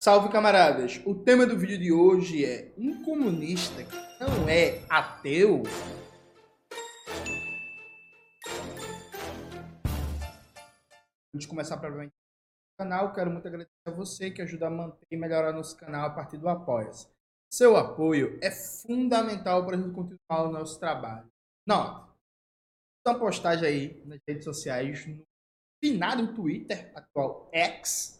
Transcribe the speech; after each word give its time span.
Salve 0.00 0.28
camaradas! 0.28 1.02
O 1.04 1.12
tema 1.12 1.44
do 1.44 1.58
vídeo 1.58 1.76
de 1.76 1.92
hoje 1.92 2.44
é 2.44 2.72
um 2.78 3.02
comunista 3.02 3.82
que 3.82 3.96
não 4.20 4.48
é 4.48 4.86
ateu? 4.88 5.64
Antes 11.34 11.40
de 11.40 11.48
começar 11.48 11.78
propriamente 11.78 12.12
o 12.12 12.78
canal, 12.80 13.12
quero 13.12 13.28
muito 13.28 13.48
agradecer 13.48 13.72
a 13.88 13.90
você 13.90 14.30
que 14.30 14.40
ajuda 14.40 14.68
a 14.68 14.70
manter 14.70 15.04
e 15.10 15.16
melhorar 15.16 15.52
nosso 15.52 15.76
canal 15.76 16.06
a 16.06 16.10
partir 16.10 16.36
do 16.36 16.48
Apoia-se. 16.48 17.08
Seu 17.52 17.76
apoio 17.76 18.38
é 18.40 18.52
fundamental 18.52 19.66
para 19.66 19.76
a 19.76 19.80
gente 19.80 19.92
continuar 19.92 20.44
o 20.44 20.52
nosso 20.52 20.78
trabalho. 20.78 21.28
Não, 21.66 22.08
uma 23.04 23.18
postagem 23.18 23.66
aí 23.66 24.02
nas 24.06 24.20
redes 24.28 24.44
sociais, 24.44 25.04
no 25.08 25.26
finado 25.82 26.36
Twitter, 26.36 26.92
atual 26.94 27.50
X, 27.52 28.17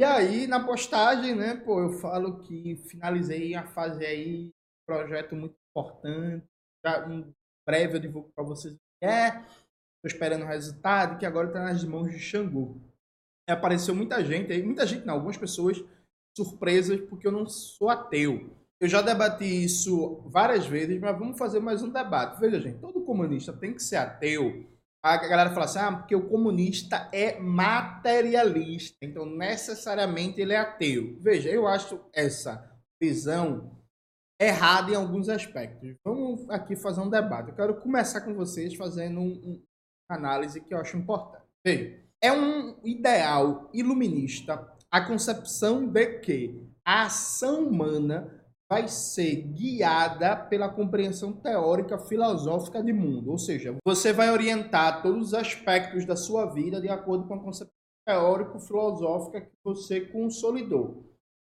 e 0.00 0.02
aí, 0.02 0.46
na 0.46 0.64
postagem, 0.64 1.34
né, 1.34 1.54
pô, 1.54 1.78
eu 1.78 1.92
falo 1.92 2.38
que 2.38 2.74
finalizei 2.88 3.54
a 3.54 3.66
fase 3.66 4.02
aí, 4.02 4.46
um 4.46 4.50
projeto 4.86 5.36
muito 5.36 5.54
importante. 5.68 6.42
Já 6.82 7.06
um 7.06 7.30
breve 7.68 7.96
eu 7.98 8.00
divulgo 8.00 8.32
para 8.34 8.42
vocês 8.42 8.72
o 8.72 8.78
que 8.78 9.04
é. 9.06 9.42
Tô 10.02 10.06
esperando 10.06 10.44
o 10.44 10.46
resultado, 10.46 11.18
que 11.18 11.26
agora 11.26 11.48
está 11.48 11.62
nas 11.62 11.84
mãos 11.84 12.10
de 12.10 12.18
Xangô. 12.18 12.80
E 13.46 13.52
apareceu 13.52 13.94
muita 13.94 14.24
gente 14.24 14.50
aí, 14.50 14.62
muita 14.62 14.86
gente 14.86 15.04
não, 15.04 15.12
algumas 15.12 15.36
pessoas 15.36 15.84
surpresas 16.34 16.98
porque 17.02 17.26
eu 17.26 17.32
não 17.32 17.44
sou 17.44 17.90
ateu. 17.90 18.56
Eu 18.80 18.88
já 18.88 19.02
debati 19.02 19.44
isso 19.44 20.22
várias 20.30 20.66
vezes, 20.66 20.98
mas 20.98 21.18
vamos 21.18 21.36
fazer 21.36 21.60
mais 21.60 21.82
um 21.82 21.90
debate. 21.90 22.40
Veja, 22.40 22.58
gente, 22.58 22.80
todo 22.80 23.04
comunista 23.04 23.52
tem 23.52 23.74
que 23.74 23.82
ser 23.82 23.96
ateu 23.96 24.66
a 25.02 25.16
galera 25.16 25.50
fala 25.50 25.64
assim, 25.64 25.78
ah, 25.78 25.92
porque 25.92 26.14
o 26.14 26.28
comunista 26.28 27.08
é 27.12 27.38
materialista, 27.40 28.98
então 29.02 29.24
necessariamente 29.24 30.40
ele 30.40 30.52
é 30.52 30.58
ateu. 30.58 31.16
Veja, 31.20 31.48
eu 31.48 31.66
acho 31.66 32.00
essa 32.12 32.70
visão 33.00 33.78
errada 34.38 34.90
em 34.90 34.94
alguns 34.94 35.28
aspectos. 35.28 35.94
Vamos 36.04 36.48
aqui 36.50 36.76
fazer 36.76 37.00
um 37.00 37.10
debate. 37.10 37.50
Eu 37.50 37.56
quero 37.56 37.80
começar 37.80 38.20
com 38.22 38.34
vocês 38.34 38.74
fazendo 38.74 39.20
uma 39.20 39.30
um 39.30 39.62
análise 40.08 40.60
que 40.60 40.74
eu 40.74 40.78
acho 40.78 40.96
importante. 40.96 41.44
Veja, 41.64 41.98
é 42.20 42.32
um 42.32 42.76
ideal 42.84 43.70
iluminista 43.72 44.68
a 44.90 45.00
concepção 45.00 45.86
de 45.86 46.18
que 46.18 46.60
a 46.84 47.04
ação 47.04 47.68
humana 47.68 48.39
vai 48.70 48.86
ser 48.86 49.34
guiada 49.48 50.36
pela 50.36 50.68
compreensão 50.68 51.32
teórica 51.32 51.98
filosófica 51.98 52.80
de 52.80 52.92
mundo, 52.92 53.32
ou 53.32 53.38
seja, 53.38 53.76
você 53.84 54.12
vai 54.12 54.30
orientar 54.30 55.02
todos 55.02 55.28
os 55.28 55.34
aspectos 55.34 56.06
da 56.06 56.14
sua 56.14 56.46
vida 56.46 56.80
de 56.80 56.88
acordo 56.88 57.26
com 57.26 57.34
a 57.34 57.42
concepção 57.42 57.74
teórico-filosófica 58.06 59.40
que 59.40 59.52
você 59.64 60.00
consolidou. 60.00 61.04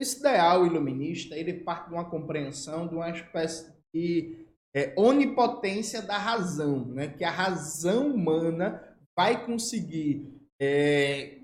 Esse 0.01 0.21
ideal 0.21 0.65
iluminista 0.65 1.37
ele 1.37 1.53
parte 1.53 1.89
de 1.89 1.95
uma 1.95 2.09
compreensão 2.09 2.87
de 2.87 2.95
uma 2.95 3.11
espécie 3.11 3.75
de 3.93 4.47
é, 4.75 4.95
onipotência 4.97 6.01
da 6.01 6.17
razão, 6.17 6.87
né? 6.87 7.09
que 7.09 7.25
a 7.25 7.31
razão 7.31 8.15
humana 8.15 8.83
vai 9.17 9.45
conseguir 9.45 10.33
é, 10.61 11.41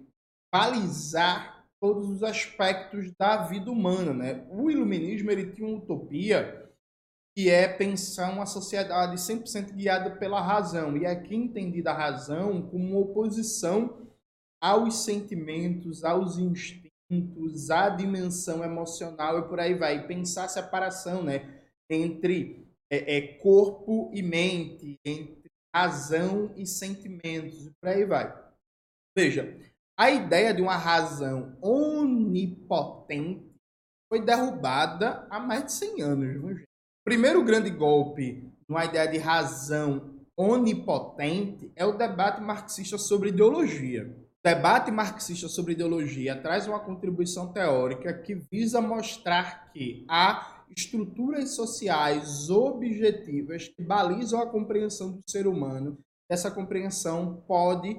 balizar 0.54 1.55
todos 1.80 2.08
os 2.08 2.22
aspectos 2.22 3.12
da 3.18 3.42
vida 3.44 3.70
humana, 3.70 4.12
né? 4.12 4.46
O 4.50 4.70
iluminismo 4.70 5.30
ele 5.30 5.52
tinha 5.52 5.66
uma 5.66 5.78
utopia 5.78 6.66
que 7.36 7.50
é 7.50 7.68
pensar 7.68 8.32
uma 8.32 8.46
sociedade 8.46 9.16
100% 9.16 9.72
guiada 9.74 10.16
pela 10.16 10.40
razão, 10.40 10.96
e 10.96 11.04
aqui 11.04 11.36
entendida 11.36 11.90
a 11.90 11.96
razão 11.96 12.62
como 12.62 12.98
oposição 12.98 14.06
aos 14.58 15.04
sentimentos, 15.04 16.02
aos 16.02 16.38
instintos, 16.38 17.70
à 17.70 17.90
dimensão 17.90 18.64
emocional 18.64 19.38
e 19.38 19.48
por 19.48 19.60
aí 19.60 19.74
vai. 19.74 20.06
Pensar 20.06 20.44
a 20.44 20.48
separação 20.48 21.22
né, 21.22 21.62
entre 21.90 22.66
é, 22.90 23.16
é, 23.16 23.20
corpo 23.38 24.10
e 24.14 24.22
mente, 24.22 24.98
entre 25.04 25.50
razão 25.74 26.54
e 26.56 26.66
sentimentos, 26.66 27.66
e 27.66 27.70
por 27.78 27.88
aí 27.90 28.06
vai. 28.06 28.34
Veja, 29.14 29.58
a 29.96 30.10
ideia 30.10 30.52
de 30.52 30.60
uma 30.60 30.76
razão 30.76 31.56
onipotente 31.62 33.50
foi 34.08 34.20
derrubada 34.20 35.26
há 35.30 35.40
mais 35.40 35.64
de 35.64 35.72
100 35.72 36.02
anos. 36.02 36.60
O 36.60 37.04
primeiro 37.04 37.42
grande 37.42 37.70
golpe 37.70 38.46
numa 38.68 38.84
ideia 38.84 39.08
de 39.08 39.16
razão 39.16 40.14
onipotente 40.36 41.72
é 41.74 41.86
o 41.86 41.96
debate 41.96 42.42
marxista 42.42 42.98
sobre 42.98 43.30
ideologia. 43.30 44.14
O 44.44 44.48
debate 44.48 44.90
marxista 44.90 45.48
sobre 45.48 45.72
ideologia 45.72 46.40
traz 46.40 46.68
uma 46.68 46.78
contribuição 46.78 47.52
teórica 47.52 48.12
que 48.12 48.34
visa 48.34 48.80
mostrar 48.80 49.72
que 49.72 50.04
há 50.08 50.64
estruturas 50.76 51.50
sociais 51.50 52.50
objetivas 52.50 53.68
que 53.68 53.82
balizam 53.82 54.42
a 54.42 54.46
compreensão 54.46 55.12
do 55.12 55.22
ser 55.26 55.46
humano. 55.46 55.98
Essa 56.28 56.50
compreensão 56.50 57.42
pode 57.46 57.98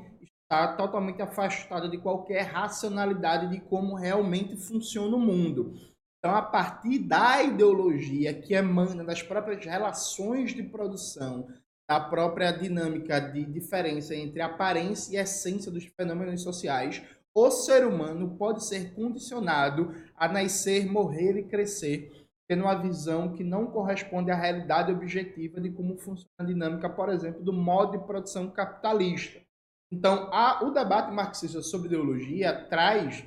está 0.49 0.73
totalmente 0.75 1.21
afastada 1.21 1.89
de 1.89 1.97
qualquer 1.97 2.43
racionalidade 2.43 3.49
de 3.49 3.59
como 3.59 3.95
realmente 3.95 4.55
funciona 4.55 5.13
o 5.15 5.19
mundo. 5.19 5.73
Então, 6.19 6.33
a 6.33 6.41
partir 6.41 6.99
da 6.99 7.43
ideologia 7.43 8.33
que 8.33 8.53
emana 8.53 9.03
das 9.03 9.21
próprias 9.21 9.63
relações 9.63 10.53
de 10.53 10.63
produção, 10.63 11.47
da 11.89 11.99
própria 11.99 12.51
dinâmica 12.51 13.19
de 13.19 13.45
diferença 13.45 14.15
entre 14.15 14.41
aparência 14.41 15.15
e 15.15 15.21
essência 15.21 15.71
dos 15.71 15.85
fenômenos 15.85 16.41
sociais, 16.41 17.03
o 17.35 17.51
ser 17.51 17.85
humano 17.85 18.35
pode 18.37 18.63
ser 18.65 18.95
condicionado 18.95 19.93
a 20.15 20.27
nascer, 20.27 20.89
morrer 20.89 21.37
e 21.37 21.43
crescer, 21.43 22.25
tendo 22.49 22.63
uma 22.63 22.81
visão 22.81 23.33
que 23.33 23.43
não 23.43 23.67
corresponde 23.67 24.31
à 24.31 24.35
realidade 24.35 24.91
objetiva 24.91 25.61
de 25.61 25.69
como 25.71 25.97
funciona 25.97 26.31
a 26.39 26.45
dinâmica, 26.45 26.89
por 26.89 27.09
exemplo, 27.09 27.43
do 27.43 27.53
modo 27.53 27.97
de 27.97 28.05
produção 28.05 28.49
capitalista. 28.49 29.46
Então, 29.91 30.29
a, 30.33 30.63
o 30.63 30.71
debate 30.71 31.11
marxista 31.11 31.61
sobre 31.61 31.87
ideologia 31.87 32.65
traz 32.69 33.23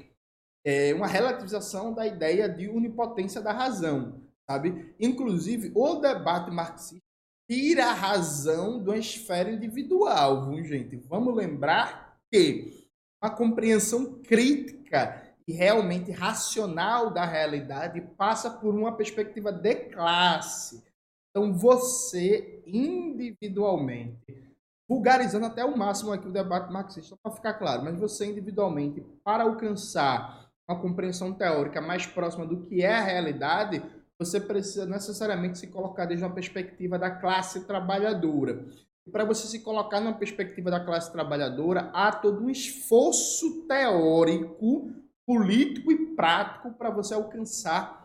é, 0.65 0.93
uma 0.95 1.07
relativização 1.07 1.95
da 1.95 2.07
ideia 2.07 2.49
de 2.49 2.69
onipotência 2.69 3.41
da 3.41 3.53
razão, 3.53 4.21
sabe? 4.49 4.95
Inclusive, 5.01 5.73
o 5.75 5.97
debate 5.97 6.51
marxista 6.51 7.01
tira 7.51 7.87
a 7.87 7.95
razão 7.95 8.83
de 8.83 8.91
uma 8.91 8.99
esfera 8.99 9.51
individual, 9.51 10.49
viu, 10.49 10.63
gente? 10.65 10.97
Vamos 10.97 11.35
lembrar 11.35 12.21
que 12.31 12.87
a 13.21 13.31
compreensão 13.31 14.21
crítica 14.23 15.35
e 15.49 15.53
realmente 15.53 16.13
racional 16.13 17.11
da 17.11 17.25
realidade 17.25 18.01
passa 18.17 18.51
por 18.51 18.75
uma 18.75 18.97
perspectiva 18.97 19.51
de 19.51 19.75
classe. 19.75 20.85
Então, 21.31 21.53
você 21.53 22.63
individualmente 22.67 24.50
vulgarizando 24.91 25.47
até 25.47 25.65
o 25.65 25.79
máximo 25.79 26.11
aqui 26.11 26.27
o 26.27 26.33
debate 26.33 26.73
marxista, 26.73 27.17
para 27.23 27.31
ficar 27.31 27.55
claro, 27.55 27.85
mas 27.85 27.97
você 27.97 28.27
individualmente, 28.27 29.01
para 29.23 29.45
alcançar 29.45 30.51
uma 30.69 30.81
compreensão 30.81 31.33
teórica 31.33 31.81
mais 31.81 32.07
próxima 32.07 32.45
do 32.45 32.63
que 32.63 32.83
é 32.83 32.93
a 32.93 33.01
realidade, 33.01 33.81
você 34.19 34.41
precisa 34.41 34.87
necessariamente 34.87 35.61
se 35.61 35.69
colocar 35.69 36.07
desde 36.07 36.25
uma 36.25 36.35
perspectiva 36.35 36.99
da 36.99 37.09
classe 37.09 37.67
trabalhadora. 37.69 38.67
E 39.07 39.11
para 39.13 39.25
você 39.25 39.47
se 39.47 39.61
colocar 39.61 40.01
numa 40.01 40.19
perspectiva 40.19 40.73
da 40.73 40.85
classe 40.85 41.13
trabalhadora, 41.13 41.89
há 41.95 42.11
todo 42.11 42.43
um 42.43 42.51
esforço 42.51 43.69
teórico, 43.69 44.91
político 45.25 45.93
e 45.93 46.17
prático 46.17 46.73
para 46.73 46.91
você 46.91 47.15
alcançar 47.15 48.00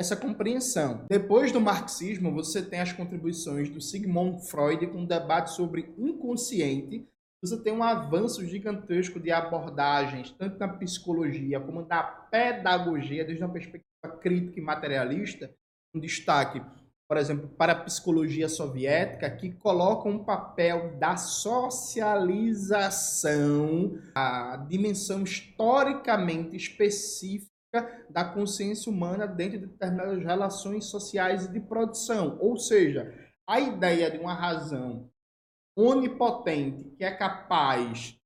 essa 0.00 0.16
compreensão. 0.16 1.04
Depois 1.10 1.52
do 1.52 1.60
marxismo, 1.60 2.32
você 2.32 2.62
tem 2.62 2.80
as 2.80 2.90
contribuições 2.90 3.68
do 3.68 3.82
Sigmund 3.82 4.48
Freud 4.48 4.86
com 4.86 5.00
um 5.00 5.04
debate 5.04 5.52
sobre 5.52 5.92
inconsciente. 5.98 7.06
Você 7.44 7.62
tem 7.62 7.70
um 7.70 7.82
avanço 7.82 8.42
gigantesco 8.46 9.20
de 9.20 9.30
abordagens, 9.30 10.30
tanto 10.30 10.58
na 10.58 10.68
psicologia 10.68 11.60
como 11.60 11.86
na 11.86 12.02
pedagogia, 12.02 13.26
desde 13.26 13.44
uma 13.44 13.52
perspectiva 13.52 14.16
crítica 14.22 14.58
e 14.58 14.62
materialista. 14.62 15.52
Um 15.94 16.00
destaque, 16.00 16.62
por 17.06 17.18
exemplo, 17.18 17.46
para 17.48 17.72
a 17.72 17.82
psicologia 17.82 18.48
soviética, 18.48 19.30
que 19.30 19.52
coloca 19.52 20.08
um 20.08 20.24
papel 20.24 20.96
da 20.98 21.18
socialização, 21.18 23.98
a 24.14 24.64
dimensão 24.66 25.24
historicamente 25.24 26.56
específica 26.56 27.49
da 28.08 28.24
consciência 28.24 28.90
humana 28.90 29.26
dentro 29.26 29.58
de 29.58 29.66
determinadas 29.66 30.22
relações 30.22 30.86
sociais 30.86 31.50
de 31.50 31.60
produção. 31.60 32.36
Ou 32.40 32.56
seja, 32.56 33.14
a 33.48 33.60
ideia 33.60 34.10
de 34.10 34.18
uma 34.18 34.34
razão 34.34 35.08
onipotente 35.76 36.90
que 36.96 37.04
é 37.04 37.12
capaz 37.12 38.20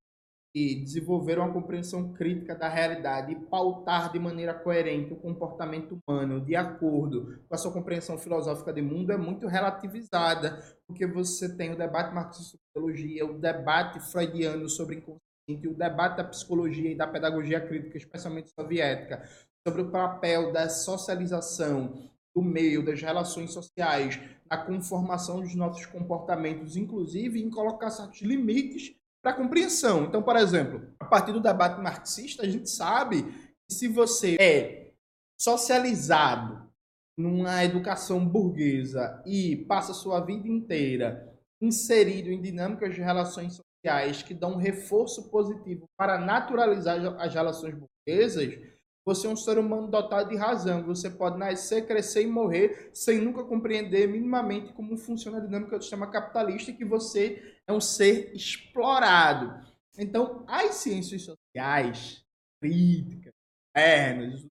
de 0.55 0.77
desenvolver 0.77 1.39
uma 1.39 1.53
compreensão 1.53 2.13
crítica 2.13 2.55
da 2.55 2.69
realidade 2.69 3.33
e 3.33 3.47
pautar 3.47 4.13
de 4.13 4.21
maneira 4.21 4.55
coerente 4.55 5.13
o 5.13 5.17
comportamento 5.17 6.01
humano 6.07 6.41
de 6.41 6.55
acordo 6.55 7.43
com 7.49 7.55
a 7.55 7.59
sua 7.59 7.73
compreensão 7.73 8.17
filosófica 8.17 8.73
de 8.73 8.81
mundo 8.81 9.11
é 9.11 9.17
muito 9.17 9.49
relativizada, 9.49 10.63
porque 10.87 11.07
você 11.07 11.57
tem 11.57 11.73
o 11.73 11.77
debate 11.79 12.15
marxista 12.15 12.57
sociologia, 12.57 13.27
o 13.27 13.39
debate 13.39 13.99
freudiano 13.99 14.69
sobre 14.69 15.01
inconsciente, 15.49 15.69
o 15.69 15.75
debate 15.75 16.17
da 16.17 16.25
psicologia 16.25 16.91
e 16.91 16.95
da 16.95 17.07
pedagogia 17.07 17.61
crítica, 17.61 17.97
especialmente 17.97 18.51
soviética, 18.51 19.29
sobre 19.67 19.83
o 19.83 19.91
papel 19.91 20.53
da 20.53 20.69
socialização, 20.69 22.11
do 22.35 22.43
meio, 22.43 22.85
das 22.85 23.01
relações 23.01 23.53
sociais, 23.53 24.21
na 24.51 24.59
conformação 24.59 25.41
dos 25.41 25.55
nossos 25.55 25.87
comportamentos, 25.87 26.77
inclusive 26.77 27.41
em 27.41 27.51
colocar 27.51 27.91
certos 27.91 28.21
limites 28.23 28.95
para 29.23 29.35
compreensão. 29.35 30.05
Então, 30.05 30.23
por 30.23 30.37
exemplo, 30.37 30.83
a 30.99 31.05
partir 31.05 31.33
do 31.33 31.41
debate 31.41 31.81
marxista, 31.81 32.43
a 32.43 32.49
gente 32.49 32.69
sabe 32.69 33.23
que 33.23 33.75
se 33.75 33.89
você 33.89 34.37
é 34.39 34.93
socializado 35.41 36.69
numa 37.17 37.65
educação 37.65 38.27
burguesa 38.27 39.23
e 39.25 39.57
passa 39.69 39.95
sua 39.95 40.21
vida 40.21 40.49
inteira 40.49 41.33
inserido 41.61 42.31
em 42.31 42.43
dinâmicas 42.43 42.95
de 42.95 43.01
relações 43.01 43.61
sociais 43.85 44.23
que 44.23 44.33
dão 44.33 44.53
um 44.53 44.57
reforço 44.57 45.31
positivo 45.31 45.87
para 45.97 46.19
naturalizar 46.19 46.99
as 47.21 47.35
relações 47.35 47.75
burguesas, 47.75 48.59
você 49.07 49.27
é 49.27 49.31
um 49.31 49.37
ser 49.37 49.59
humano 49.59 49.89
dotado 49.89 50.31
de 50.31 50.37
razão. 50.37 50.83
Você 50.85 51.11
pode 51.11 51.39
nascer, 51.39 51.87
crescer 51.87 52.23
e 52.23 52.27
morrer 52.27 52.91
sem 52.95 53.21
nunca 53.21 53.45
compreender 53.45 54.09
minimamente 54.09 54.73
como 54.73 54.97
funciona 54.97 55.37
a 55.37 55.41
dinâmica 55.41 55.77
do 55.77 55.83
sistema 55.83 56.11
capitalista 56.11 56.71
e 56.71 56.75
que 56.75 56.87
você 56.87 57.59
é 57.67 57.73
um 57.73 57.81
ser 57.81 58.35
explorado. 58.35 59.63
Então, 59.99 60.43
as 60.49 60.77
ciências 60.77 61.23
sociais, 61.23 62.25
críticas, 62.63 63.33
internas, 63.71 64.47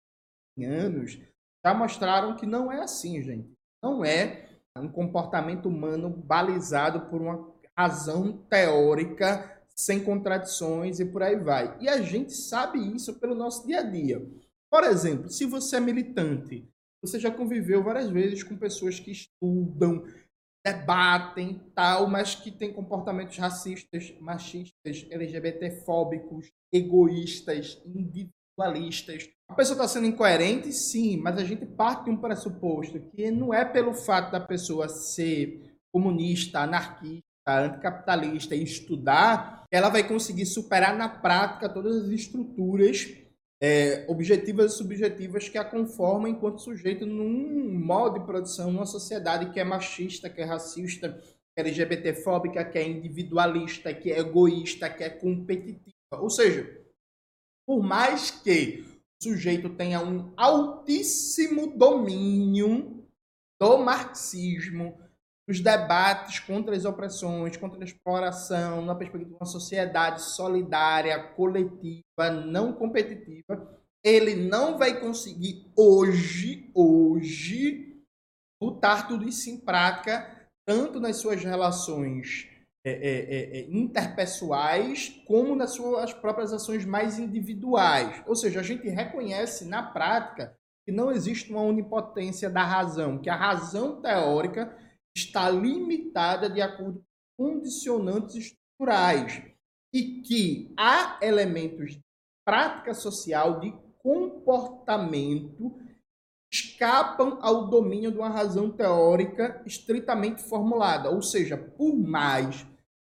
anos, 0.60 1.20
já 1.66 1.74
mostraram 1.74 2.36
que 2.36 2.46
não 2.46 2.72
é 2.72 2.82
assim, 2.82 3.22
gente. 3.24 3.52
Não 3.82 4.06
é 4.06 4.50
um 4.78 4.88
comportamento 4.88 5.68
humano 5.68 6.10
balizado 6.10 7.10
por 7.10 7.22
uma 7.22 7.53
razão 7.78 8.38
teórica 8.50 9.52
sem 9.76 10.04
contradições 10.04 11.00
e 11.00 11.06
por 11.06 11.24
aí 11.24 11.36
vai. 11.36 11.78
E 11.82 11.90
a 11.90 12.02
gente 12.02 12.34
sabe 12.34 12.80
isso 12.96 13.20
pelo 13.20 13.36
nosso 13.36 13.66
dia 13.66 13.80
a 13.80 13.84
dia. 13.84 14.26
Por 14.72 14.84
exemplo, 14.84 15.30
se 15.30 15.46
você 15.46 15.78
é 15.78 15.80
militante, 15.80 16.68
você 17.02 17.20
já 17.20 17.30
conviveu 17.30 17.84
várias 17.84 18.10
vezes 18.10 18.44
com 18.44 18.56
pessoas 18.56 19.00
que 19.00 19.12
estudam, 19.12 20.06
debatem, 20.66 21.62
tal, 21.76 22.08
mas 22.08 22.36
que 22.36 22.50
têm 22.50 22.72
comportamentos 22.72 23.38
racistas, 23.38 24.16
machistas, 24.22 25.06
LGBTfóbicos, 25.10 26.50
egoístas, 26.72 27.82
individualistas. 27.86 29.30
A 29.50 29.54
pessoa 29.54 29.76
está 29.76 29.88
sendo 29.88 30.08
incoerente? 30.08 30.72
Sim, 30.72 31.18
mas 31.18 31.38
a 31.38 31.44
gente 31.44 31.66
parte 31.66 32.06
de 32.06 32.12
um 32.12 32.18
pressuposto 32.18 33.00
que 33.00 33.30
não 33.30 33.54
é 33.54 33.66
pelo 33.66 33.94
fato 33.94 34.32
da 34.32 34.40
pessoa 34.40 34.88
ser 34.88 35.78
comunista, 35.92 36.62
anarquista, 36.62 37.33
anticapitalista 37.46 38.56
e 38.56 38.64
estudar, 38.64 39.64
ela 39.72 39.90
vai 39.90 40.08
conseguir 40.08 40.46
superar 40.46 40.96
na 40.96 41.10
prática 41.10 41.68
todas 41.68 42.06
as 42.06 42.10
estruturas 42.10 43.08
é, 43.62 44.06
objetivas 44.10 44.74
e 44.74 44.78
subjetivas 44.78 45.48
que 45.48 45.58
a 45.58 45.64
conformam 45.64 46.28
enquanto 46.28 46.62
sujeito 46.62 47.06
num 47.06 47.74
modo 47.80 48.20
de 48.20 48.26
produção, 48.26 48.72
numa 48.72 48.86
sociedade 48.86 49.52
que 49.52 49.60
é 49.60 49.64
machista, 49.64 50.30
que 50.30 50.42
é 50.42 50.44
racista, 50.44 51.18
que 51.56 51.62
é 51.62 51.62
LGBTfóbica, 51.62 52.66
que 52.66 52.78
é 52.78 52.86
individualista, 52.86 53.94
que 53.94 54.12
é 54.12 54.20
egoísta, 54.20 54.90
que 54.90 55.04
é 55.04 55.10
competitiva. 55.10 55.96
Ou 56.12 56.30
seja, 56.30 56.82
por 57.66 57.82
mais 57.82 58.32
que 58.32 58.84
o 59.22 59.24
sujeito 59.24 59.70
tenha 59.70 60.02
um 60.02 60.34
altíssimo 60.36 61.78
domínio 61.78 63.08
do 63.62 63.78
marxismo, 63.78 65.00
os 65.54 65.60
debates 65.60 66.40
contra 66.40 66.76
as 66.76 66.84
opressões, 66.84 67.56
contra 67.56 67.80
a 67.80 67.86
exploração, 67.86 68.84
na 68.84 68.96
perspectiva 68.96 69.30
de 69.30 69.36
uma 69.36 69.46
sociedade 69.46 70.24
solidária, 70.24 71.22
coletiva, 71.22 72.32
não 72.44 72.74
competitiva, 72.74 73.80
ele 74.04 74.36
não 74.36 74.80
vai 74.80 75.00
conseguir 75.00 75.72
hoje, 75.78 76.72
hoje, 76.74 78.02
botar 78.60 79.08
tudo 79.08 79.30
isso 79.30 79.48
em 79.48 79.60
prática, 79.60 80.50
tanto 80.68 81.00
nas 81.00 81.18
suas 81.18 81.44
relações 81.44 82.50
é, 82.84 82.92
é, 82.92 82.96
é, 82.96 83.60
é, 83.60 83.70
interpessoais, 83.70 85.22
como 85.28 85.56
nas 85.56 85.72
suas 85.72 86.14
próprias 86.14 86.52
ações 86.52 86.84
mais 86.84 87.20
individuais. 87.20 88.24
Ou 88.26 88.36
seja, 88.36 88.60
a 88.60 88.64
gente 88.64 88.90
reconhece 88.90 89.66
na 89.66 89.84
prática 89.84 90.56
que 90.84 90.92
não 90.92 91.12
existe 91.12 91.52
uma 91.52 91.62
onipotência 91.62 92.50
da 92.50 92.64
razão, 92.64 93.20
que 93.20 93.30
a 93.30 93.36
razão 93.36 94.02
teórica 94.02 94.76
está 95.16 95.50
limitada 95.50 96.50
de 96.50 96.62
acordo 96.62 97.04
com 97.38 97.54
condicionantes 97.54 98.36
estruturais 98.36 99.44
e 99.94 100.22
que 100.22 100.74
há 100.78 101.20
elementos 101.22 101.94
de 101.94 102.02
prática 102.46 102.94
social, 102.94 103.60
de 103.60 103.74
comportamento, 104.00 105.80
escapam 106.52 107.40
ao 107.42 107.68
domínio 107.68 108.12
de 108.12 108.18
uma 108.18 108.30
razão 108.30 108.72
teórica 108.72 109.64
estritamente 109.66 110.44
formulada. 110.44 111.10
Ou 111.10 111.22
seja, 111.22 111.58
por 111.58 111.96
mais 111.96 112.68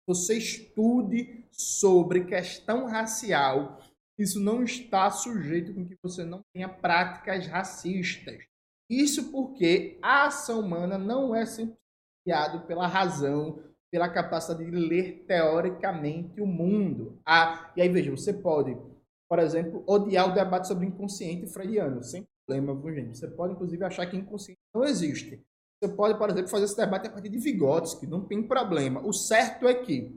você 0.07 0.37
estude 0.37 1.47
sobre 1.51 2.25
questão 2.25 2.87
racial, 2.87 3.81
isso 4.19 4.41
não 4.41 4.63
está 4.63 5.11
sujeito 5.11 5.73
com 5.73 5.87
que 5.87 5.97
você 6.03 6.25
não 6.25 6.43
tenha 6.53 6.69
práticas 6.69 7.47
racistas. 7.47 8.45
Isso 8.91 9.31
porque 9.31 9.99
a 10.03 10.27
ação 10.27 10.61
humana 10.61 10.99
não 10.99 11.35
é 11.35 11.47
guiado 12.31 12.61
pela 12.61 12.87
razão, 12.87 13.61
pela 13.91 14.09
capacidade 14.09 14.65
de 14.65 14.71
ler 14.71 15.25
teoricamente 15.27 16.41
o 16.41 16.47
mundo. 16.47 17.21
Ah, 17.27 17.73
e 17.77 17.83
aí 17.83 17.89
veja, 17.89 18.11
você 18.13 18.33
pode, 18.33 18.77
por 19.29 19.41
exemplo, 19.41 19.83
odiar 19.87 20.31
o 20.31 20.35
debate 20.35 20.69
sobre 20.69 20.87
inconsciente 20.87 21.53
freudiano, 21.53 22.03
sem 22.05 22.25
problema, 22.47 22.81
viu, 22.81 22.95
gente? 22.95 23.19
Você 23.19 23.29
pode, 23.29 23.55
inclusive, 23.55 23.85
achar 23.85 24.07
que 24.07 24.17
inconsciente 24.17 24.61
não 24.73 24.85
existe. 24.85 25.43
Você 25.83 25.93
pode, 25.93 26.17
por 26.19 26.31
exemplo, 26.31 26.49
fazer 26.49 26.67
esse 26.67 26.77
debate 26.77 27.09
a 27.09 27.11
partir 27.11 27.31
de 27.31 27.39
Vygotsky, 27.39 28.07
não 28.07 28.25
tem 28.25 28.47
problema. 28.47 29.05
O 29.05 29.13
certo 29.13 29.67
é 29.67 29.75
que 29.75 30.17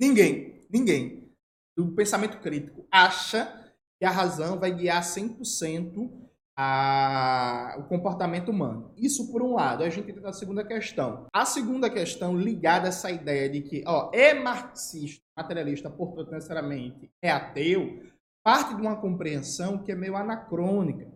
ninguém, 0.00 0.66
ninguém 0.70 1.30
do 1.76 1.92
pensamento 1.92 2.40
crítico 2.40 2.86
acha 2.90 3.74
que 3.98 4.06
a 4.06 4.10
razão 4.10 4.58
vai 4.58 4.72
guiar 4.72 5.02
100% 5.02 6.25
a, 6.56 7.76
o 7.78 7.82
comportamento 7.84 8.50
humano. 8.50 8.90
Isso 8.96 9.30
por 9.30 9.42
um 9.42 9.54
lado. 9.54 9.84
A 9.84 9.90
gente 9.90 10.10
entra 10.10 10.22
na 10.22 10.32
segunda 10.32 10.64
questão. 10.64 11.26
A 11.32 11.44
segunda 11.44 11.90
questão 11.90 12.36
ligada 12.36 12.86
a 12.86 12.88
essa 12.88 13.10
ideia 13.10 13.48
de 13.48 13.60
que 13.60 13.84
ó, 13.86 14.10
é 14.14 14.32
marxista, 14.32 15.22
materialista, 15.36 15.90
portanto, 15.90 16.30
necessariamente 16.30 17.10
é 17.22 17.30
ateu, 17.30 18.00
parte 18.42 18.74
de 18.74 18.80
uma 18.80 18.96
compreensão 18.96 19.78
que 19.78 19.92
é 19.92 19.94
meio 19.94 20.16
anacrônica. 20.16 21.08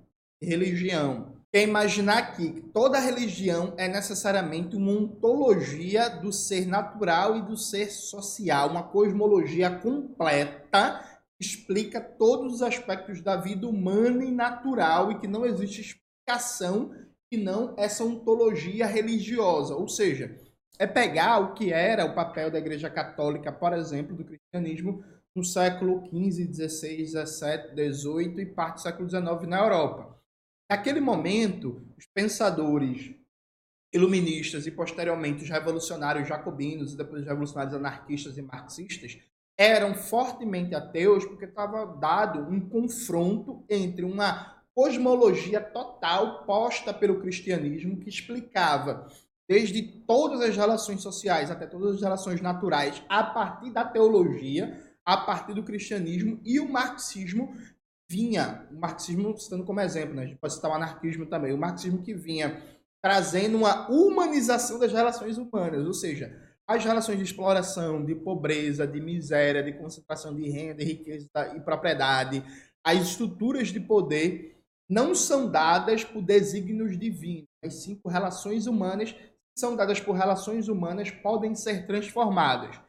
Religião. 0.42 1.40
É 1.52 1.62
imaginar 1.62 2.36
que 2.36 2.60
toda 2.72 3.00
religião 3.00 3.74
é 3.76 3.88
necessariamente 3.88 4.76
uma 4.76 4.93
ontologia 4.93 6.08
do 6.08 6.32
ser 6.32 6.65
natural 6.65 7.36
e 7.36 7.43
do 7.43 7.56
ser 7.56 7.91
social, 7.91 8.70
uma 8.70 8.84
cosmologia 8.84 9.69
completa 9.69 11.05
explica 11.41 12.01
todos 12.01 12.55
os 12.55 12.63
aspectos 12.63 13.23
da 13.23 13.37
vida 13.37 13.67
humana 13.67 14.23
e 14.23 14.31
natural 14.31 15.11
e 15.11 15.19
que 15.19 15.27
não 15.27 15.47
existe 15.47 15.81
explicação 15.81 16.94
que 17.31 17.39
não 17.39 17.75
essa 17.79 18.05
ontologia 18.05 18.87
religiosa. 18.87 19.75
Ou 19.75 19.89
seja, 19.89 20.37
é 20.79 20.87
pegar 20.87 21.39
o 21.39 21.55
que 21.55 21.73
era 21.73 22.05
o 22.05 22.15
papel 22.15 22.51
da 22.51 22.59
Igreja 22.59 22.91
Católica, 22.91 23.51
por 23.51 23.73
exemplo, 23.73 24.15
do 24.15 24.25
cristianismo 24.25 25.03
no 25.35 25.44
século 25.44 26.05
XV, 26.06 26.53
XVI, 26.53 27.06
XVII, 27.06 27.93
XVIII 27.93 28.41
e 28.43 28.47
parte 28.47 28.75
do 28.75 28.82
século 28.82 29.09
XIX 29.09 29.49
na 29.49 29.61
Europa. 29.61 30.20
Naquele 30.69 31.01
momento, 31.01 31.87
os 31.97 32.06
pensadores 32.06 33.15
iluministas 33.93 34.67
e 34.67 34.70
posteriormente 34.70 35.43
os 35.43 35.51
revolucionários 35.51 36.29
jacobinos 36.29 36.93
e 36.93 36.97
depois 36.97 37.23
os 37.23 37.29
revolucionários 37.29 37.75
anarquistas 37.75 38.37
e 38.39 38.43
marxistas 38.43 39.19
eram 39.60 39.94
fortemente 39.94 40.74
ateus 40.74 41.26
porque 41.26 41.44
estava 41.44 41.84
dado 41.84 42.40
um 42.50 42.58
confronto 42.67 43.62
entre 43.69 44.06
uma 44.06 44.56
cosmologia 44.74 45.60
total 45.60 46.46
posta 46.46 46.94
pelo 46.94 47.20
cristianismo 47.20 47.98
que 47.98 48.08
explicava 48.08 49.06
desde 49.46 49.82
todas 49.82 50.40
as 50.40 50.56
relações 50.56 51.02
sociais 51.02 51.50
até 51.50 51.67
todas 51.67 51.96
as 51.96 52.00
relações 52.00 52.40
naturais 52.40 53.02
a 53.06 53.22
partir 53.22 53.70
da 53.70 53.84
teologia, 53.84 54.81
a 55.05 55.19
partir 55.19 55.52
do 55.52 55.62
cristianismo 55.62 56.40
e 56.43 56.58
o 56.58 56.67
marxismo 56.67 57.55
vinha, 58.08 58.67
o 58.72 58.81
marxismo 58.81 59.36
citando 59.36 59.64
como 59.64 59.81
exemplo, 59.81 60.14
né? 60.14 60.22
a 60.22 60.26
gente 60.26 60.38
pode 60.38 60.55
citar 60.55 60.70
o 60.70 60.74
anarquismo 60.74 61.26
também, 61.26 61.52
o 61.52 61.58
marxismo 61.58 62.02
que 62.02 62.14
vinha 62.14 62.62
trazendo 63.02 63.58
uma 63.58 63.90
humanização 63.90 64.79
das 64.79 64.90
relações 64.90 65.36
humanas, 65.36 65.86
ou 65.86 65.93
seja, 65.93 66.49
as 66.70 66.84
relações 66.84 67.19
de 67.19 67.24
exploração, 67.24 68.05
de 68.05 68.15
pobreza, 68.15 68.86
de 68.86 69.00
miséria, 69.00 69.60
de 69.60 69.72
concentração 69.72 70.32
de 70.32 70.48
renda, 70.48 70.77
de 70.77 70.84
riqueza 70.84 71.29
e 71.56 71.60
propriedade, 71.60 72.44
as 72.84 72.98
estruturas 72.98 73.69
de 73.69 73.81
poder 73.81 74.56
não 74.89 75.12
são 75.12 75.50
dadas 75.50 76.05
por 76.05 76.22
desígnios 76.22 76.96
divinos, 76.96 77.48
sim 77.70 77.96
por 77.96 78.12
relações 78.12 78.69
humanas 78.69 79.17
são 79.58 79.74
dadas 79.74 79.98
por 79.98 80.12
relações 80.12 80.69
humanas 80.69 81.10
podem 81.10 81.56
ser 81.56 81.89
transformadas. 81.89 82.81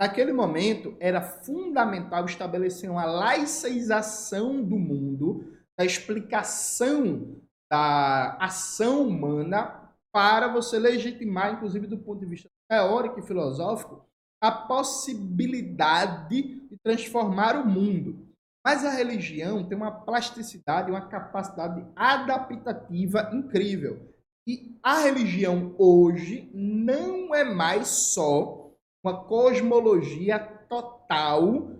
Naquele 0.00 0.32
momento, 0.32 0.96
era 0.98 1.22
fundamental 1.22 2.24
estabelecer 2.24 2.90
uma 2.90 3.04
laicização 3.04 4.62
do 4.62 4.76
mundo, 4.76 5.56
da 5.78 5.84
explicação 5.84 7.36
da 7.70 8.36
ação 8.40 9.06
humana 9.06 9.92
para 10.12 10.48
você 10.48 10.78
legitimar, 10.78 11.54
inclusive 11.54 11.86
do 11.86 11.98
ponto 11.98 12.18
de 12.20 12.26
vista 12.26 12.48
teórico 12.68 13.20
e 13.20 13.22
filosófico, 13.22 14.04
a 14.40 14.50
possibilidade 14.50 16.68
de 16.68 16.76
transformar 16.82 17.56
o 17.56 17.66
mundo. 17.66 18.28
Mas 18.64 18.84
a 18.84 18.90
religião 18.90 19.66
tem 19.66 19.76
uma 19.76 19.90
plasticidade, 19.90 20.90
uma 20.90 21.08
capacidade 21.08 21.84
adaptativa 21.96 23.30
incrível. 23.32 24.14
E 24.46 24.78
a 24.82 25.00
religião 25.00 25.74
hoje 25.78 26.50
não 26.54 27.34
é 27.34 27.44
mais 27.44 27.88
só 27.88 28.70
uma 29.04 29.24
cosmologia 29.24 30.38
total 30.38 31.70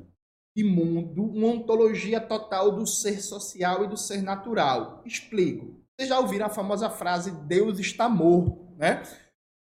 de 0.57 0.65
mundo, 0.65 1.23
uma 1.23 1.49
ontologia 1.49 2.21
total 2.21 2.73
do 2.73 2.87
ser 2.87 3.21
social 3.21 3.85
e 3.85 3.89
do 3.89 3.97
ser 3.97 4.23
natural. 4.23 5.03
Explico. 5.05 5.79
Vocês 5.97 6.09
já 6.09 6.19
ouviram 6.19 6.47
a 6.47 6.51
famosa 6.51 6.89
frase 6.89 7.31
Deus 7.47 7.79
está 7.79 8.09
morto, 8.09 8.75
né? 8.77 9.03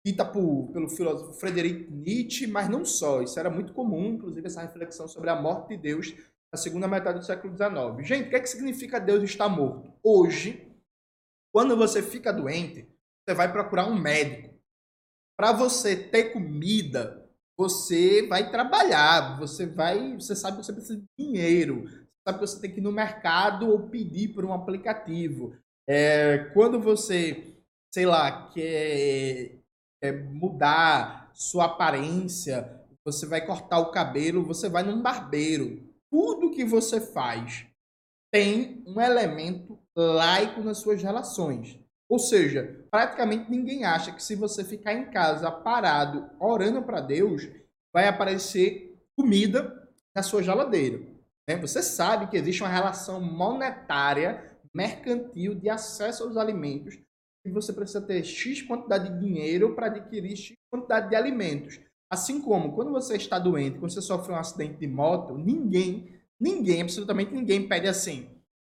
Dita 0.05 0.25
por, 0.25 0.71
pelo 0.73 0.89
filósofo 0.89 1.35
Friedrich 1.35 1.91
Nietzsche, 1.91 2.47
mas 2.47 2.69
não 2.69 2.85
só. 2.85 3.23
Isso 3.23 3.39
era 3.39 3.51
muito 3.51 3.75
comum, 3.75 4.15
inclusive, 4.15 4.47
essa 4.47 4.63
reflexão 4.63 5.07
sobre 5.07 5.29
a 5.29 5.37
morte 5.37 5.69
de 5.69 5.77
Deus 5.77 6.15
na 6.53 6.59
segunda 6.59 6.89
metade 6.89 7.19
do 7.19 7.25
século 7.25 7.55
XIX. 7.55 8.07
Gente, 8.07 8.27
o 8.27 8.31
que, 8.31 8.37
é 8.37 8.41
que 8.41 8.49
significa 8.49 8.99
Deus 8.99 9.23
está 9.23 9.49
morto? 9.49 9.93
Hoje, 10.03 10.67
quando 11.53 11.77
você 11.77 12.03
fica 12.03 12.33
doente, 12.33 12.89
você 13.25 13.35
vai 13.35 13.53
procurar 13.53 13.87
um 13.87 14.01
médico. 14.01 14.59
Para 15.39 15.53
você 15.53 15.97
ter 15.97 16.33
comida, 16.33 17.29
você 17.59 18.27
vai 18.27 18.51
trabalhar, 18.51 19.39
você 19.39 19.67
vai, 19.67 20.15
você 20.15 20.35
sabe 20.35 20.59
que 20.59 20.65
você 20.65 20.73
precisa 20.73 20.99
de 20.99 21.07
dinheiro, 21.19 21.85
sabe 22.27 22.39
que 22.39 22.47
você 22.47 22.61
tem 22.61 22.73
que 22.73 22.81
ir 22.81 22.83
no 22.83 22.93
mercado 22.93 23.69
ou 23.69 23.89
pedir 23.89 24.29
por 24.29 24.45
um 24.45 24.53
aplicativo. 24.53 25.57
É, 25.89 26.51
quando 26.55 26.81
você, 26.81 27.55
sei 27.93 28.07
lá, 28.07 28.49
quer, 28.49 29.60
quer 30.01 30.25
mudar 30.25 31.31
sua 31.35 31.67
aparência, 31.67 32.81
você 33.05 33.27
vai 33.27 33.45
cortar 33.45 33.79
o 33.79 33.91
cabelo, 33.91 34.45
você 34.45 34.69
vai 34.69 34.83
num 34.83 35.01
barbeiro. 35.01 35.89
Tudo 36.11 36.51
que 36.51 36.65
você 36.65 37.01
faz 37.01 37.67
tem 38.33 38.83
um 38.87 39.01
elemento 39.01 39.79
laico 39.97 40.61
nas 40.63 40.79
suas 40.79 41.03
relações. 41.03 41.79
Ou 42.09 42.19
seja, 42.19 42.85
praticamente 42.91 43.51
ninguém 43.51 43.85
acha 43.85 44.13
que 44.13 44.23
se 44.23 44.35
você 44.35 44.65
ficar 44.65 44.93
em 44.93 45.11
casa 45.11 45.51
parado 45.51 46.29
orando 46.41 46.83
para 46.83 47.01
Deus, 47.01 47.49
vai 47.93 48.09
aparecer 48.09 49.01
comida 49.17 49.89
na 50.15 50.23
sua 50.23 50.43
geladeira. 50.43 51.01
Né? 51.49 51.57
Você 51.57 51.83
sabe 51.83 52.27
que 52.27 52.37
existe 52.37 52.63
uma 52.63 52.69
relação 52.69 53.21
monetária 53.21 54.57
mercantil 54.75 55.55
de 55.55 55.69
acesso 55.69 56.25
aos 56.25 56.37
alimentos 56.37 56.99
e 57.45 57.51
você 57.51 57.73
precisa 57.73 58.01
ter 58.01 58.23
X 58.25 58.63
quantidade 58.63 59.11
de 59.11 59.21
dinheiro 59.21 59.75
para 59.75 59.87
adquirir 59.87 60.37
X 60.37 60.57
quantidade 60.71 61.09
de 61.09 61.17
alimentos. 61.17 61.81
Assim 62.11 62.41
como 62.41 62.73
quando 62.73 62.91
você 62.91 63.17
está 63.17 63.39
doente, 63.39 63.79
quando 63.79 63.93
você 63.93 64.03
sofre 64.03 64.33
um 64.33 64.37
acidente 64.37 64.79
de 64.79 64.87
moto, 64.87 65.39
ninguém, 65.39 66.21
ninguém, 66.39 66.83
absolutamente 66.83 67.33
ninguém 67.33 67.69
pede 67.69 67.87
assim: 67.87 68.29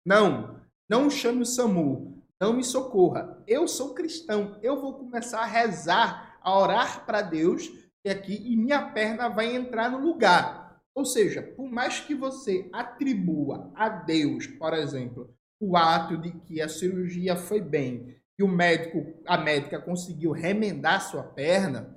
não, 0.05 0.62
não 0.89 1.10
chame 1.10 1.41
o 1.41 1.45
SAMU, 1.45 2.24
não 2.39 2.53
me 2.53 2.63
socorra. 2.63 3.43
Eu 3.48 3.67
sou 3.67 3.93
cristão, 3.93 4.57
eu 4.63 4.79
vou 4.79 4.93
começar 4.93 5.41
a 5.41 5.45
rezar, 5.45 6.39
a 6.41 6.57
orar 6.57 7.05
para 7.05 7.22
Deus 7.22 7.69
e 8.05 8.10
aqui 8.10 8.36
e 8.36 8.55
minha 8.55 8.91
perna 8.91 9.27
vai 9.27 9.55
entrar 9.55 9.91
no 9.91 10.00
lugar. 10.00 10.81
Ou 10.95 11.03
seja, 11.03 11.41
por 11.41 11.69
mais 11.69 12.00
que 12.00 12.15
você 12.15 12.69
atribua 12.72 13.69
a 13.75 13.89
Deus, 13.89 14.48
por 14.48 14.74
exemplo, 14.74 15.36
o 15.60 15.75
ato 15.75 16.17
de 16.17 16.31
que 16.31 16.62
a 16.62 16.69
cirurgia 16.69 17.36
foi 17.36 17.60
bem 17.60 18.15
e 18.38 18.44
o 18.44 18.48
médico, 18.48 19.13
a 19.25 19.38
médica 19.38 19.80
conseguiu 19.80 20.32
remendar 20.32 21.01
sua 21.01 21.24
perna, 21.24 21.96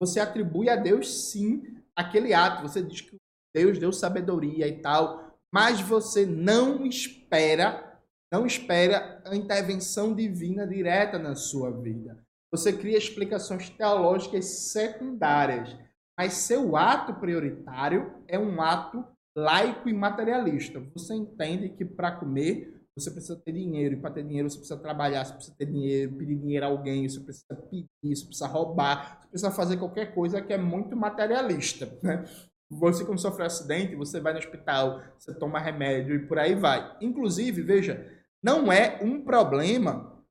você 0.00 0.20
atribui 0.20 0.68
a 0.68 0.76
Deus 0.76 1.30
sim 1.30 1.62
aquele 1.96 2.32
ato. 2.32 2.62
Você 2.62 2.82
diz 2.82 3.00
que 3.00 3.16
Deus 3.54 3.78
deu 3.78 3.92
sabedoria 3.92 4.68
e 4.68 4.80
tal, 4.80 5.36
mas 5.52 5.80
você 5.80 6.24
não 6.24 6.86
espera, 6.86 7.98
não 8.30 8.46
espera 8.46 9.20
a 9.24 9.34
intervenção 9.34 10.14
divina 10.14 10.66
direta 10.66 11.18
na 11.18 11.34
sua 11.34 11.70
vida. 11.70 12.18
Você 12.52 12.72
cria 12.72 12.96
explicações 12.96 13.68
teológicas 13.70 14.44
secundárias, 14.44 15.76
mas 16.18 16.34
seu 16.34 16.76
ato 16.76 17.14
prioritário 17.14 18.14
é 18.26 18.38
um 18.38 18.60
ato 18.62 19.04
laico 19.36 19.88
e 19.88 19.92
materialista. 19.92 20.80
Você 20.94 21.14
entende 21.14 21.68
que 21.70 21.84
para 21.84 22.12
comer 22.12 22.77
você 22.98 23.10
precisa 23.10 23.36
ter 23.36 23.52
dinheiro, 23.52 23.94
e 23.94 24.00
para 24.00 24.10
ter 24.10 24.24
dinheiro 24.24 24.48
você 24.50 24.58
precisa 24.58 24.78
trabalhar, 24.78 25.24
você 25.24 25.34
precisa 25.34 25.56
ter 25.56 25.66
dinheiro, 25.66 26.12
pedir 26.16 26.36
dinheiro 26.36 26.66
a 26.66 26.68
alguém, 26.68 27.08
você 27.08 27.20
precisa 27.20 27.54
pedir, 27.70 27.88
você 28.02 28.24
precisa 28.24 28.46
roubar, 28.46 29.20
você 29.20 29.28
precisa 29.28 29.50
fazer 29.50 29.76
qualquer 29.76 30.14
coisa 30.14 30.42
que 30.42 30.52
é 30.52 30.58
muito 30.58 30.96
materialista, 30.96 31.98
né? 32.02 32.24
Você, 32.70 33.04
quando 33.04 33.18
sofre 33.18 33.42
um 33.42 33.46
acidente, 33.46 33.96
você 33.96 34.20
vai 34.20 34.34
no 34.34 34.38
hospital, 34.38 35.02
você 35.18 35.32
toma 35.32 35.58
remédio 35.58 36.14
e 36.14 36.26
por 36.26 36.38
aí 36.38 36.54
vai. 36.54 36.96
Inclusive, 37.00 37.62
veja, 37.62 38.06
não 38.42 38.70
é 38.70 39.00
um 39.02 39.22
problema 39.22 40.22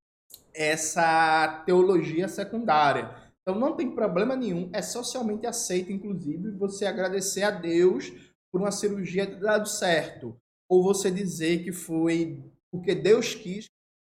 essa 0.54 1.64
teologia 1.66 2.28
secundária. 2.28 3.10
Então, 3.42 3.60
não 3.60 3.76
tem 3.76 3.90
problema 3.90 4.36
nenhum, 4.36 4.70
é 4.74 4.82
socialmente 4.82 5.48
aceito, 5.48 5.92
inclusive, 5.92 6.52
você 6.52 6.86
agradecer 6.86 7.44
a 7.44 7.50
Deus 7.50 8.12
por 8.52 8.62
uma 8.62 8.72
cirurgia 8.72 9.26
ter 9.26 9.40
dado 9.40 9.68
certo. 9.68 10.38
Ou 10.70 10.84
você 10.84 11.10
dizer 11.10 11.64
que 11.64 11.72
foi 11.72 12.44
porque 12.78 12.96
Deus 12.96 13.36
quis, 13.36 13.66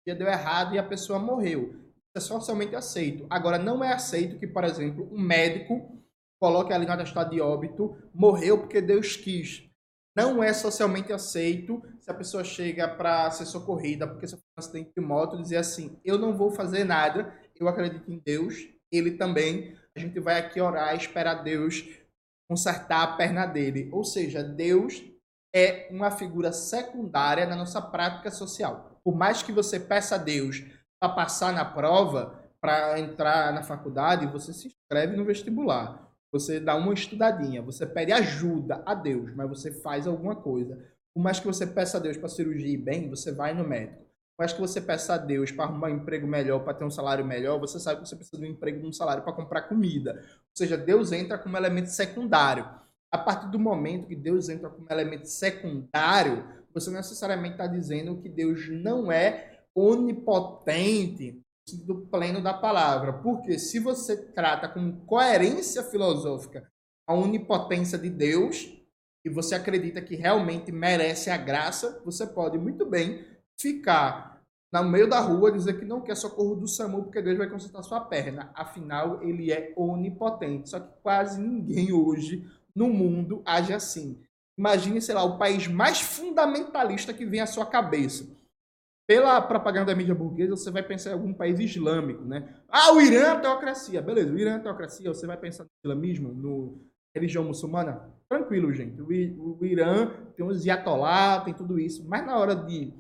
que 0.06 0.14
deu 0.14 0.28
errado 0.28 0.76
e 0.76 0.78
a 0.78 0.84
pessoa 0.84 1.18
morreu. 1.20 1.74
Isso 2.16 2.18
é 2.18 2.20
socialmente 2.20 2.76
aceito. 2.76 3.26
Agora, 3.30 3.58
não 3.58 3.84
é 3.84 3.94
aceito 3.94 4.38
que, 4.38 4.48
por 4.48 4.64
exemplo, 4.64 5.10
um 5.12 5.20
médico 5.20 5.96
coloque 6.40 6.74
ali 6.74 6.86
no 6.86 6.92
atestado 6.92 7.32
de 7.32 7.42
óbito, 7.42 7.98
morreu 8.14 8.60
porque 8.60 8.82
Deus 8.82 9.16
quis. 9.16 9.70
Não 10.16 10.42
é 10.42 10.54
socialmente 10.54 11.12
aceito 11.12 11.82
se 12.00 12.10
a 12.10 12.14
pessoa 12.14 12.44
chega 12.44 12.88
para 12.88 13.30
ser 13.32 13.46
socorrida 13.46 14.08
porque 14.08 14.28
sofreu 14.28 14.46
um 14.58 14.62
acidente 14.62 14.92
de 14.96 15.02
moto 15.04 15.42
dizer 15.42 15.58
assim: 15.58 16.00
eu 16.06 16.18
não 16.18 16.38
vou 16.38 16.52
fazer 16.52 16.86
nada, 16.86 17.38
eu 17.60 17.68
acredito 17.68 18.10
em 18.10 18.22
Deus, 18.24 18.70
ele 18.92 19.12
também. 19.12 19.76
A 19.96 20.00
gente 20.00 20.20
vai 20.20 20.40
aqui 20.40 20.60
orar 20.60 20.96
esperar 20.96 21.44
Deus 21.44 21.86
consertar 22.50 23.04
a 23.04 23.18
perna 23.18 23.46
dele. 23.46 23.90
Ou 23.92 24.04
seja, 24.04 24.44
Deus 24.44 25.04
é 25.56 25.88
uma 25.90 26.12
figura 26.12 26.52
secundária 26.52 27.46
na 27.46 27.56
nossa 27.56 27.82
prática 27.82 28.30
social. 28.30 29.00
Por 29.02 29.16
mais 29.16 29.42
que 29.42 29.54
você 29.54 29.80
peça 29.80 30.16
a 30.16 30.18
Deus 30.18 30.62
para 31.00 31.14
passar 31.14 31.54
na 31.54 31.64
prova, 31.64 32.44
para 32.60 33.00
entrar 33.00 33.54
na 33.54 33.64
faculdade, 33.64 34.28
você 34.28 34.52
se 34.52 34.68
inscreve 34.68 35.16
no 35.16 35.24
vestibular. 35.24 36.12
Você 36.30 36.60
dá 36.60 36.76
uma 36.76 36.94
estudadinha, 36.94 37.62
você 37.62 37.86
pede 37.86 38.12
ajuda 38.12 38.84
a 38.86 38.94
Deus, 38.94 39.34
mas 39.34 39.48
você 39.48 39.72
faz 39.72 40.06
alguma 40.06 40.36
coisa. 40.36 40.78
Por 41.14 41.24
mais 41.24 41.40
que 41.40 41.48
você 41.48 41.66
peça 41.66 41.96
a 41.98 42.02
Deus 42.02 42.18
para 42.18 42.28
cirurgia 42.28 42.74
ir 42.74 42.78
bem, 42.78 43.10
você 43.10 43.32
vai 43.32 43.54
no 43.54 43.64
médico. 43.64 44.04
Por 44.36 44.42
mais 44.42 44.52
que 44.52 44.60
você 44.60 44.82
peça 44.82 45.14
a 45.14 45.18
Deus 45.18 45.54
para 45.54 45.64
arrumar 45.64 45.88
um 45.88 45.96
emprego 45.96 46.28
melhor, 46.28 46.66
para 46.66 46.74
ter 46.74 46.84
um 46.84 46.92
salário 46.92 47.24
melhor, 47.24 47.58
você 47.62 47.80
sabe 47.80 48.02
que 48.02 48.10
você 48.10 48.18
precisa 48.18 48.42
de 48.42 48.46
um 48.46 48.52
emprego, 48.52 48.82
de 48.82 48.88
um 48.88 48.92
salário 48.92 49.24
para 49.24 49.32
comprar 49.32 49.62
comida. 49.62 50.20
Ou 50.22 50.58
seja, 50.58 50.76
Deus 50.76 51.14
entra 51.14 51.38
como 51.38 51.56
elemento 51.56 51.88
secundário 51.88 52.68
a 53.12 53.18
partir 53.18 53.50
do 53.50 53.60
momento 53.60 54.08
que 54.08 54.16
Deus 54.16 54.50
entra 54.50 54.70
como 54.70 54.88
elemento 54.90 55.28
secundário, 55.28 56.44
você 56.74 56.92
necessariamente 56.92 57.54
está 57.54 57.68
dizendo 57.68 58.22
que 58.22 58.28
Deus 58.28 58.70
não 58.70 59.12
é 59.12 59.62
onipotente 59.74 61.42
do 61.86 62.02
pleno 62.08 62.42
da 62.42 62.54
palavra. 62.54 63.14
Porque 63.14 63.58
se 63.58 63.80
você 63.80 64.16
trata 64.18 64.68
com 64.68 65.00
coerência 65.06 65.84
filosófica 65.84 66.70
a 67.08 67.14
onipotência 67.14 67.98
de 67.98 68.10
Deus 68.10 68.72
e 69.24 69.30
você 69.30 69.56
acredita 69.56 70.02
que 70.02 70.16
realmente 70.16 70.72
merece 70.72 71.30
a 71.30 71.38
graça, 71.38 72.02
você 72.04 72.26
pode 72.26 72.58
muito 72.58 72.86
bem 72.86 73.26
ficar 73.60 74.36
no 74.74 74.90
meio 74.90 75.10
da 75.10 75.20
rua 75.20 75.52
dizer 75.52 75.80
que 75.80 75.86
não 75.86 76.02
quer 76.02 76.16
socorro 76.16 76.56
do 76.56 76.68
SAMU 76.68 77.04
porque 77.04 77.22
Deus 77.22 77.38
vai 77.38 77.50
consertar 77.50 77.82
sua 77.84 78.02
perna. 78.02 78.52
Afinal, 78.54 79.24
ele 79.24 79.52
é 79.52 79.74
onipotente. 79.76 80.70
Só 80.70 80.80
que 80.80 80.92
quase 81.02 81.40
ninguém 81.40 81.94
hoje 81.94 82.46
no 82.76 82.90
mundo 82.90 83.42
age 83.46 83.74
assim. 83.74 84.22
Imagine, 84.58 85.02
sei 85.02 85.16
lá, 85.16 85.24
o 85.24 85.38
país 85.38 85.68
mais 85.68 86.02
fundamentalista 86.02 87.14
que 87.14 87.26
vem 87.26 87.42
à 87.42 87.48
sua 87.48 87.66
cabeça. 87.66 88.36
Pela 89.08 89.40
propaganda 89.42 89.88
da 89.88 89.96
mídia 89.96 90.16
burguesa, 90.16 90.56
você 90.56 90.72
vai 90.72 90.82
pensar 90.82 91.12
em 91.12 91.14
algum 91.14 91.34
país 91.34 91.60
islâmico, 91.60 92.24
né? 92.24 92.56
Ah, 92.68 92.92
o 92.92 93.02
Irã 93.02 93.34
é 93.34 93.40
teocracia. 93.40 94.02
Beleza, 94.02 94.34
o 94.34 94.40
Irã 94.40 94.56
é 94.56 94.60
teocracia. 94.60 95.14
Você 95.14 95.28
vai 95.28 95.38
pensar 95.38 95.64
no 95.64 95.70
islamismo, 95.84 96.34
no 96.34 96.82
religião 97.14 97.44
muçulmana? 97.44 98.12
Tranquilo, 98.28 98.74
gente. 98.74 99.00
O, 99.02 99.64
Irã 99.64 100.12
tem 100.36 100.46
os 100.46 100.66
Yatollah, 100.66 101.42
tem 101.42 101.54
tudo 101.54 101.80
isso. 101.80 102.08
Mas 102.08 102.26
na 102.26 102.38
hora 102.38 102.56
de 102.56 102.94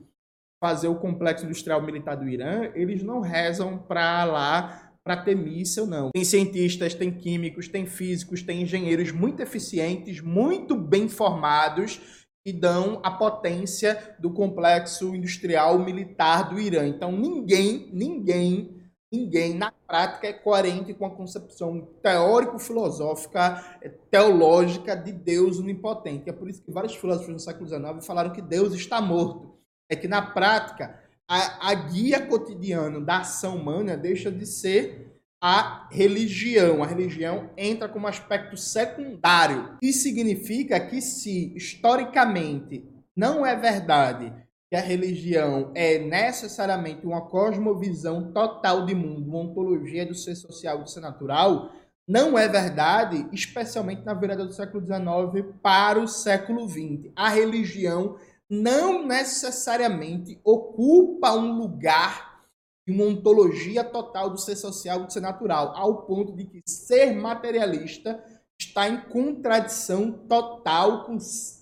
fazer 0.63 0.87
o 0.87 0.95
complexo 0.95 1.45
industrial 1.45 1.81
militar 1.81 2.15
do 2.15 2.29
Irã, 2.29 2.71
eles 2.75 3.03
não 3.03 3.19
rezam 3.19 3.77
para 3.77 4.23
lá 4.25 4.84
para 5.05 5.17
ter 5.17 5.35
míssil, 5.35 5.85
não. 5.85 6.09
Tem 6.09 6.25
cientistas, 6.25 6.95
tem 6.95 7.11
químicos, 7.11 7.67
tem 7.67 7.85
físicos, 7.85 8.41
tem 8.41 8.63
engenheiros 8.63 9.11
muito 9.11 9.39
eficientes, 9.39 10.19
muito 10.19 10.75
bem 10.75 11.07
formados, 11.07 12.25
e 12.45 12.53
dão 12.53 12.99
a 13.03 13.11
potência 13.11 14.15
do 14.19 14.31
complexo 14.31 15.15
industrial 15.15 15.79
militar 15.79 16.49
do 16.49 16.59
Irã. 16.59 16.87
Então 16.87 17.11
ninguém, 17.11 17.89
ninguém, 17.91 18.83
ninguém 19.11 19.55
na 19.55 19.71
prática 19.71 20.27
é 20.27 20.33
coerente 20.33 20.93
com 20.93 21.05
a 21.05 21.15
concepção 21.15 21.81
teórico-filosófica, 22.03 23.77
eh, 23.81 23.89
teológica 24.11 24.95
de 24.95 25.11
Deus 25.11 25.59
onipotente. 25.59 26.29
É 26.29 26.33
por 26.33 26.47
isso 26.47 26.61
que 26.61 26.71
vários 26.71 26.95
filósofos 26.95 27.33
no 27.33 27.39
século 27.39 27.67
XIX 27.67 28.05
falaram 28.05 28.31
que 28.31 28.41
Deus 28.41 28.73
está 28.75 29.01
morto. 29.01 29.55
É 29.89 29.95
que 29.95 30.07
na 30.07 30.21
prática 30.21 31.03
a, 31.27 31.71
a 31.71 31.73
guia 31.73 32.25
cotidiana 32.25 32.99
da 32.99 33.19
ação 33.19 33.57
humana 33.57 33.97
deixa 33.97 34.31
de 34.31 34.45
ser 34.45 35.11
a 35.41 35.87
religião. 35.91 36.83
A 36.83 36.87
religião 36.87 37.49
entra 37.57 37.89
como 37.89 38.07
aspecto 38.07 38.57
secundário. 38.57 39.77
Isso 39.81 40.03
significa 40.03 40.79
que 40.79 41.01
se 41.01 41.53
historicamente 41.55 42.83
não 43.15 43.45
é 43.45 43.55
verdade 43.55 44.33
que 44.69 44.75
a 44.75 44.81
religião 44.81 45.71
é 45.75 45.99
necessariamente 45.99 47.05
uma 47.05 47.21
cosmovisão 47.21 48.31
total 48.31 48.85
de 48.85 48.95
mundo, 48.95 49.29
uma 49.29 49.39
ontologia 49.39 50.05
do 50.05 50.15
ser 50.15 50.35
social 50.35 50.79
e 50.79 50.83
do 50.83 50.89
ser 50.89 51.01
natural, 51.01 51.71
não 52.07 52.37
é 52.37 52.47
verdade, 52.47 53.27
especialmente 53.31 54.03
na 54.03 54.13
virada 54.13 54.45
do 54.45 54.53
século 54.53 54.83
XIX 54.83 55.53
para 55.61 55.99
o 55.99 56.07
século 56.07 56.67
XX. 56.67 57.11
A 57.15 57.29
religião 57.29 58.17
não 58.49 59.05
necessariamente 59.05 60.39
ocupa 60.43 61.33
um 61.33 61.57
lugar 61.57 62.43
e 62.87 62.91
uma 62.91 63.05
ontologia 63.05 63.83
total 63.83 64.29
do 64.29 64.37
ser 64.37 64.55
social 64.55 65.01
e 65.01 65.05
do 65.05 65.13
ser 65.13 65.21
natural, 65.21 65.75
ao 65.75 66.05
ponto 66.05 66.35
de 66.35 66.45
que 66.45 66.61
ser 66.67 67.15
materialista 67.15 68.23
está 68.59 68.87
em 68.87 69.01
contradição 69.09 70.11
total 70.11 71.05
com 71.05 71.17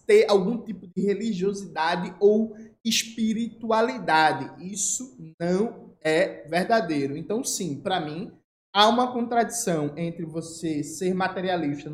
ter 0.06 0.30
algum 0.30 0.58
tipo 0.58 0.88
de 0.88 1.02
religiosidade 1.02 2.13
ou 2.20 2.56
espiritualidade. 2.84 4.63
Isso 4.72 5.18
não 5.40 5.96
é 6.02 6.48
verdadeiro. 6.48 7.18
Então, 7.18 7.44
sim, 7.44 7.80
para 7.82 8.00
mim, 8.00 8.32
há 8.74 8.88
uma 8.90 9.12
contradição 9.12 9.94
entre 9.98 10.25
você 10.25 10.84
ser 10.84 11.13
materialista 11.13 11.90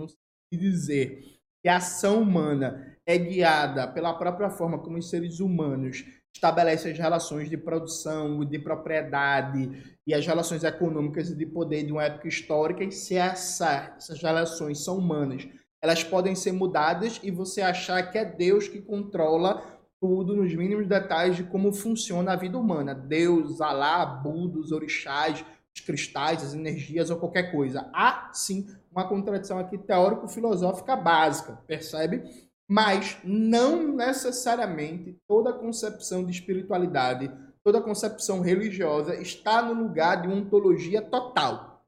e 0.51 0.57
dizer 0.57 1.38
que 1.61 1.69
a 1.69 1.77
ação 1.77 2.21
humana 2.21 2.95
é 3.05 3.17
guiada 3.17 3.87
pela 3.87 4.13
própria 4.13 4.49
forma 4.49 4.79
como 4.79 4.97
os 4.97 5.09
seres 5.09 5.39
humanos 5.39 6.05
estabelece 6.33 6.89
as 6.89 6.97
relações 6.97 7.49
de 7.49 7.57
produção, 7.57 8.45
de 8.45 8.59
propriedade 8.59 9.97
e 10.05 10.13
as 10.13 10.25
relações 10.25 10.63
econômicas 10.63 11.29
e 11.29 11.35
de 11.35 11.45
poder 11.45 11.83
de 11.83 11.91
uma 11.91 12.03
época 12.03 12.27
histórica, 12.27 12.83
e 12.83 12.91
se 12.91 13.15
essa, 13.15 13.93
essas 13.97 14.21
relações 14.21 14.83
são 14.83 14.97
humanas, 14.97 15.47
elas 15.81 16.03
podem 16.03 16.35
ser 16.35 16.51
mudadas 16.51 17.19
e 17.23 17.31
você 17.31 17.61
achar 17.61 18.11
que 18.11 18.17
é 18.17 18.25
Deus 18.25 18.67
que 18.67 18.81
controla 18.81 19.63
tudo 19.99 20.35
nos 20.35 20.53
mínimos 20.53 20.87
detalhes 20.87 21.35
de 21.35 21.43
como 21.43 21.73
funciona 21.73 22.33
a 22.33 22.35
vida 22.35 22.57
humana. 22.57 22.93
Deus, 22.95 23.59
Alá, 23.59 24.05
Buda, 24.05 24.59
os 24.59 24.71
orixás, 24.71 25.43
os 25.75 25.81
cristais, 25.81 26.43
as 26.43 26.53
energias 26.53 27.09
ou 27.09 27.17
qualquer 27.17 27.51
coisa. 27.51 27.89
Há, 27.93 28.31
sim, 28.33 28.67
uma 28.91 29.07
contradição 29.07 29.59
aqui 29.59 29.77
teórico-filosófica 29.77 30.95
básica, 30.95 31.59
percebe? 31.67 32.23
Mas 32.67 33.17
não 33.23 33.95
necessariamente 33.95 35.17
toda 35.27 35.53
concepção 35.53 36.23
de 36.23 36.31
espiritualidade, 36.31 37.31
toda 37.63 37.81
concepção 37.81 38.41
religiosa 38.41 39.15
está 39.15 39.61
no 39.61 39.73
lugar 39.73 40.21
de 40.21 40.27
uma 40.27 40.37
ontologia 40.37 41.01
total. 41.01 41.83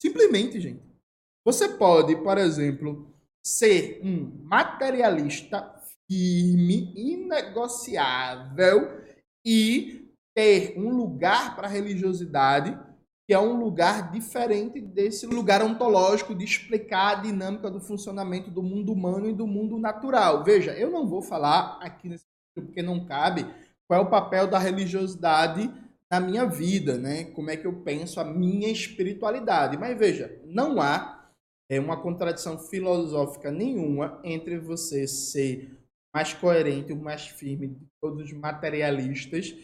Simplesmente, 0.00 0.60
gente. 0.60 0.82
Você 1.44 1.70
pode, 1.70 2.16
por 2.16 2.38
exemplo, 2.38 3.12
ser 3.44 4.00
um 4.04 4.44
materialista 4.44 5.74
firme, 6.06 6.92
inegociável 6.96 9.00
e 9.44 10.08
ter 10.34 10.74
um 10.76 10.90
lugar 10.90 11.56
para 11.56 11.66
a 11.66 11.70
religiosidade 11.70 12.78
que 13.30 13.34
é 13.34 13.38
um 13.38 13.60
lugar 13.60 14.10
diferente 14.10 14.80
desse 14.80 15.24
lugar 15.24 15.62
ontológico 15.62 16.34
de 16.34 16.44
explicar 16.44 17.12
a 17.12 17.20
dinâmica 17.20 17.70
do 17.70 17.80
funcionamento 17.80 18.50
do 18.50 18.60
mundo 18.60 18.92
humano 18.92 19.30
e 19.30 19.32
do 19.32 19.46
mundo 19.46 19.78
natural. 19.78 20.42
Veja, 20.42 20.72
eu 20.72 20.90
não 20.90 21.06
vou 21.06 21.22
falar 21.22 21.78
aqui 21.80 22.08
nesse 22.08 22.24
vídeo 22.56 22.66
porque 22.66 22.82
não 22.82 23.06
cabe 23.06 23.46
qual 23.86 24.00
é 24.00 24.02
o 24.02 24.10
papel 24.10 24.48
da 24.48 24.58
religiosidade 24.58 25.72
na 26.10 26.18
minha 26.18 26.44
vida, 26.44 26.98
né? 26.98 27.22
Como 27.26 27.48
é 27.50 27.56
que 27.56 27.68
eu 27.68 27.72
penso 27.84 28.18
a 28.18 28.24
minha 28.24 28.68
espiritualidade. 28.68 29.78
Mas 29.78 29.96
veja, 29.96 30.36
não 30.44 30.82
há 30.82 31.30
é, 31.70 31.78
uma 31.78 32.02
contradição 32.02 32.58
filosófica 32.58 33.52
nenhuma 33.52 34.20
entre 34.24 34.58
você 34.58 35.06
ser 35.06 35.78
mais 36.12 36.34
coerente, 36.34 36.92
o 36.92 37.00
mais 37.00 37.28
firme 37.28 37.68
de 37.68 37.86
todos 38.02 38.24
os 38.24 38.32
materialistas 38.32 39.54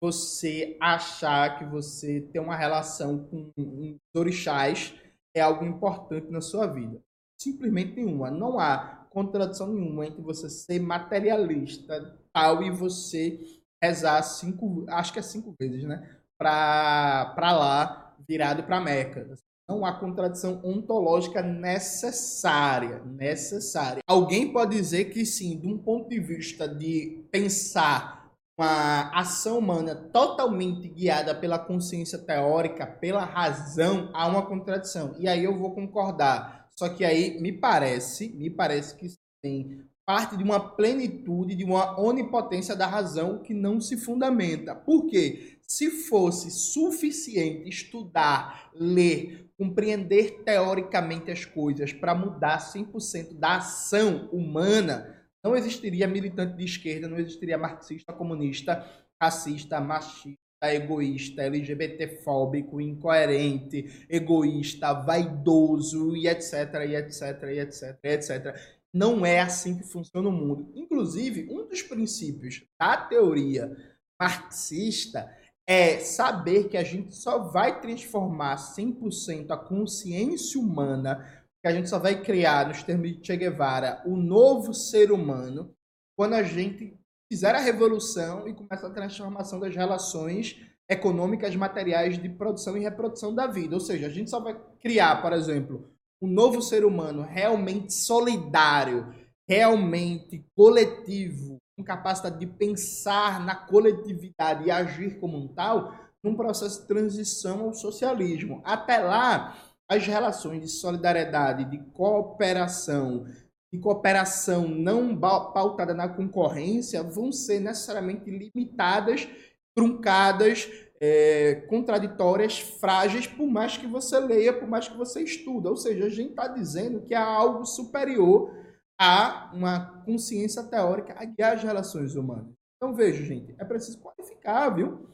você 0.00 0.76
achar 0.80 1.58
que 1.58 1.64
você 1.64 2.20
tem 2.32 2.40
uma 2.40 2.56
relação 2.56 3.24
com 3.24 3.50
os 3.56 3.96
orixás 4.14 4.94
é 5.34 5.40
algo 5.40 5.64
importante 5.64 6.30
na 6.30 6.40
sua 6.40 6.66
vida. 6.66 7.00
Simplesmente 7.40 7.96
nenhuma. 7.96 8.30
Não 8.30 8.58
há 8.58 9.06
contradição 9.10 9.72
nenhuma 9.72 10.06
entre 10.06 10.22
você 10.22 10.48
ser 10.48 10.80
materialista 10.80 12.18
tal 12.32 12.62
e 12.62 12.70
você 12.70 13.40
rezar 13.82 14.22
cinco, 14.22 14.84
acho 14.88 15.12
que 15.12 15.18
é 15.18 15.22
cinco 15.22 15.54
vezes, 15.58 15.84
né? 15.84 16.16
Para 16.36 17.34
lá, 17.38 18.16
virado 18.26 18.62
para 18.62 18.80
Meca. 18.80 19.28
Não 19.68 19.84
há 19.84 19.92
contradição 19.92 20.60
ontológica 20.64 21.42
necessária, 21.42 23.02
necessária. 23.04 24.00
Alguém 24.06 24.52
pode 24.52 24.76
dizer 24.76 25.06
que 25.06 25.26
sim, 25.26 25.58
de 25.58 25.66
um 25.66 25.76
ponto 25.76 26.08
de 26.08 26.18
vista 26.18 26.66
de 26.66 27.24
pensar 27.30 28.17
uma 28.58 29.08
ação 29.10 29.58
humana 29.58 29.94
totalmente 29.94 30.88
guiada 30.88 31.32
pela 31.32 31.60
consciência 31.60 32.18
teórica, 32.18 32.84
pela 32.84 33.24
razão, 33.24 34.10
há 34.12 34.26
uma 34.26 34.44
contradição. 34.44 35.14
E 35.18 35.28
aí 35.28 35.44
eu 35.44 35.56
vou 35.56 35.72
concordar. 35.74 36.68
Só 36.76 36.88
que 36.88 37.04
aí 37.04 37.40
me 37.40 37.52
parece, 37.52 38.30
me 38.30 38.50
parece 38.50 38.96
que 38.96 39.06
tem 39.40 39.84
parte 40.04 40.36
de 40.36 40.42
uma 40.42 40.58
plenitude, 40.58 41.54
de 41.54 41.64
uma 41.64 42.00
onipotência 42.00 42.74
da 42.74 42.86
razão 42.86 43.42
que 43.42 43.54
não 43.54 43.80
se 43.80 43.96
fundamenta. 43.96 44.74
Por 44.74 45.06
quê? 45.06 45.58
Se 45.62 45.90
fosse 45.90 46.50
suficiente 46.50 47.68
estudar, 47.68 48.70
ler, 48.74 49.50
compreender 49.56 50.42
teoricamente 50.44 51.30
as 51.30 51.44
coisas 51.44 51.92
para 51.92 52.14
mudar 52.14 52.58
100% 52.58 53.38
da 53.38 53.56
ação 53.56 54.28
humana, 54.32 55.17
não 55.44 55.56
existiria 55.56 56.06
militante 56.06 56.56
de 56.56 56.64
esquerda, 56.64 57.08
não 57.08 57.18
existiria 57.18 57.56
marxista, 57.58 58.12
comunista, 58.12 58.84
racista, 59.20 59.80
machista, 59.80 60.38
egoísta, 60.62 61.42
LGBTfóbico, 61.42 62.80
incoerente, 62.80 64.06
egoísta, 64.08 64.92
vaidoso 64.92 66.16
e 66.16 66.26
etc, 66.26 66.74
e 66.86 66.96
etc, 66.96 67.42
e 67.44 67.58
etc, 67.60 67.98
e 68.02 68.08
etc. 68.08 68.56
Não 68.92 69.24
é 69.24 69.40
assim 69.40 69.76
que 69.76 69.84
funciona 69.84 70.28
o 70.28 70.32
mundo. 70.32 70.72
Inclusive, 70.74 71.48
um 71.50 71.68
dos 71.68 71.82
princípios 71.82 72.64
da 72.80 72.96
teoria 72.96 73.76
marxista 74.20 75.30
é 75.66 75.98
saber 75.98 76.68
que 76.68 76.78
a 76.78 76.82
gente 76.82 77.14
só 77.14 77.38
vai 77.38 77.78
transformar 77.80 78.56
100% 78.56 79.50
a 79.50 79.56
consciência 79.56 80.58
humana 80.58 81.37
que 81.62 81.68
a 81.68 81.72
gente 81.72 81.88
só 81.88 81.98
vai 81.98 82.22
criar, 82.22 82.68
nos 82.68 82.82
termos 82.82 83.08
de 83.08 83.26
Che 83.26 83.36
Guevara, 83.36 84.02
o 84.06 84.16
novo 84.16 84.72
ser 84.72 85.10
humano 85.10 85.74
quando 86.16 86.34
a 86.34 86.42
gente 86.42 86.98
fizer 87.30 87.54
a 87.54 87.60
revolução 87.60 88.48
e 88.48 88.54
começa 88.54 88.86
a 88.86 88.90
transformação 88.90 89.60
das 89.60 89.74
relações 89.74 90.56
econômicas, 90.88 91.54
materiais 91.54 92.20
de 92.20 92.28
produção 92.28 92.76
e 92.76 92.80
reprodução 92.80 93.34
da 93.34 93.46
vida. 93.46 93.74
Ou 93.74 93.80
seja, 93.80 94.06
a 94.06 94.10
gente 94.10 94.30
só 94.30 94.40
vai 94.40 94.58
criar, 94.80 95.20
por 95.20 95.32
exemplo, 95.32 95.88
um 96.20 96.26
novo 96.26 96.62
ser 96.62 96.84
humano 96.84 97.22
realmente 97.22 97.92
solidário, 97.92 99.14
realmente 99.48 100.44
coletivo, 100.56 101.58
com 101.76 101.84
capacidade 101.84 102.38
de 102.38 102.46
pensar 102.46 103.44
na 103.44 103.54
coletividade 103.54 104.64
e 104.64 104.70
agir 104.70 105.20
como 105.20 105.36
um 105.36 105.46
tal, 105.46 105.94
num 106.24 106.34
processo 106.34 106.80
de 106.80 106.88
transição 106.88 107.60
ao 107.60 107.74
socialismo. 107.74 108.60
Até 108.64 108.98
lá, 108.98 109.56
as 109.88 110.06
relações 110.06 110.60
de 110.60 110.68
solidariedade, 110.68 111.64
de 111.64 111.78
cooperação, 111.92 113.26
de 113.72 113.78
cooperação 113.78 114.68
não 114.68 115.18
pautada 115.18 115.94
na 115.94 116.08
concorrência 116.08 117.02
vão 117.02 117.32
ser 117.32 117.60
necessariamente 117.60 118.30
limitadas, 118.30 119.26
truncadas, 119.74 120.70
é, 121.00 121.66
contraditórias, 121.68 122.58
frágeis, 122.58 123.26
por 123.26 123.46
mais 123.46 123.76
que 123.76 123.86
você 123.86 124.18
leia, 124.18 124.52
por 124.52 124.68
mais 124.68 124.88
que 124.88 124.96
você 124.96 125.22
estuda. 125.22 125.70
Ou 125.70 125.76
seja, 125.76 126.06
a 126.06 126.10
gente 126.10 126.30
está 126.30 126.48
dizendo 126.48 127.02
que 127.02 127.14
há 127.14 127.24
algo 127.24 127.64
superior 127.64 128.52
a 129.00 129.50
uma 129.54 130.02
consciência 130.04 130.62
teórica 130.64 131.14
a 131.16 131.24
guiar 131.24 131.54
as 131.54 131.62
relações 131.62 132.16
humanas. 132.16 132.52
Então, 132.76 132.94
veja, 132.94 133.24
gente, 133.24 133.54
é 133.58 133.64
preciso 133.64 133.98
qualificar, 133.98 134.70
viu? 134.70 135.08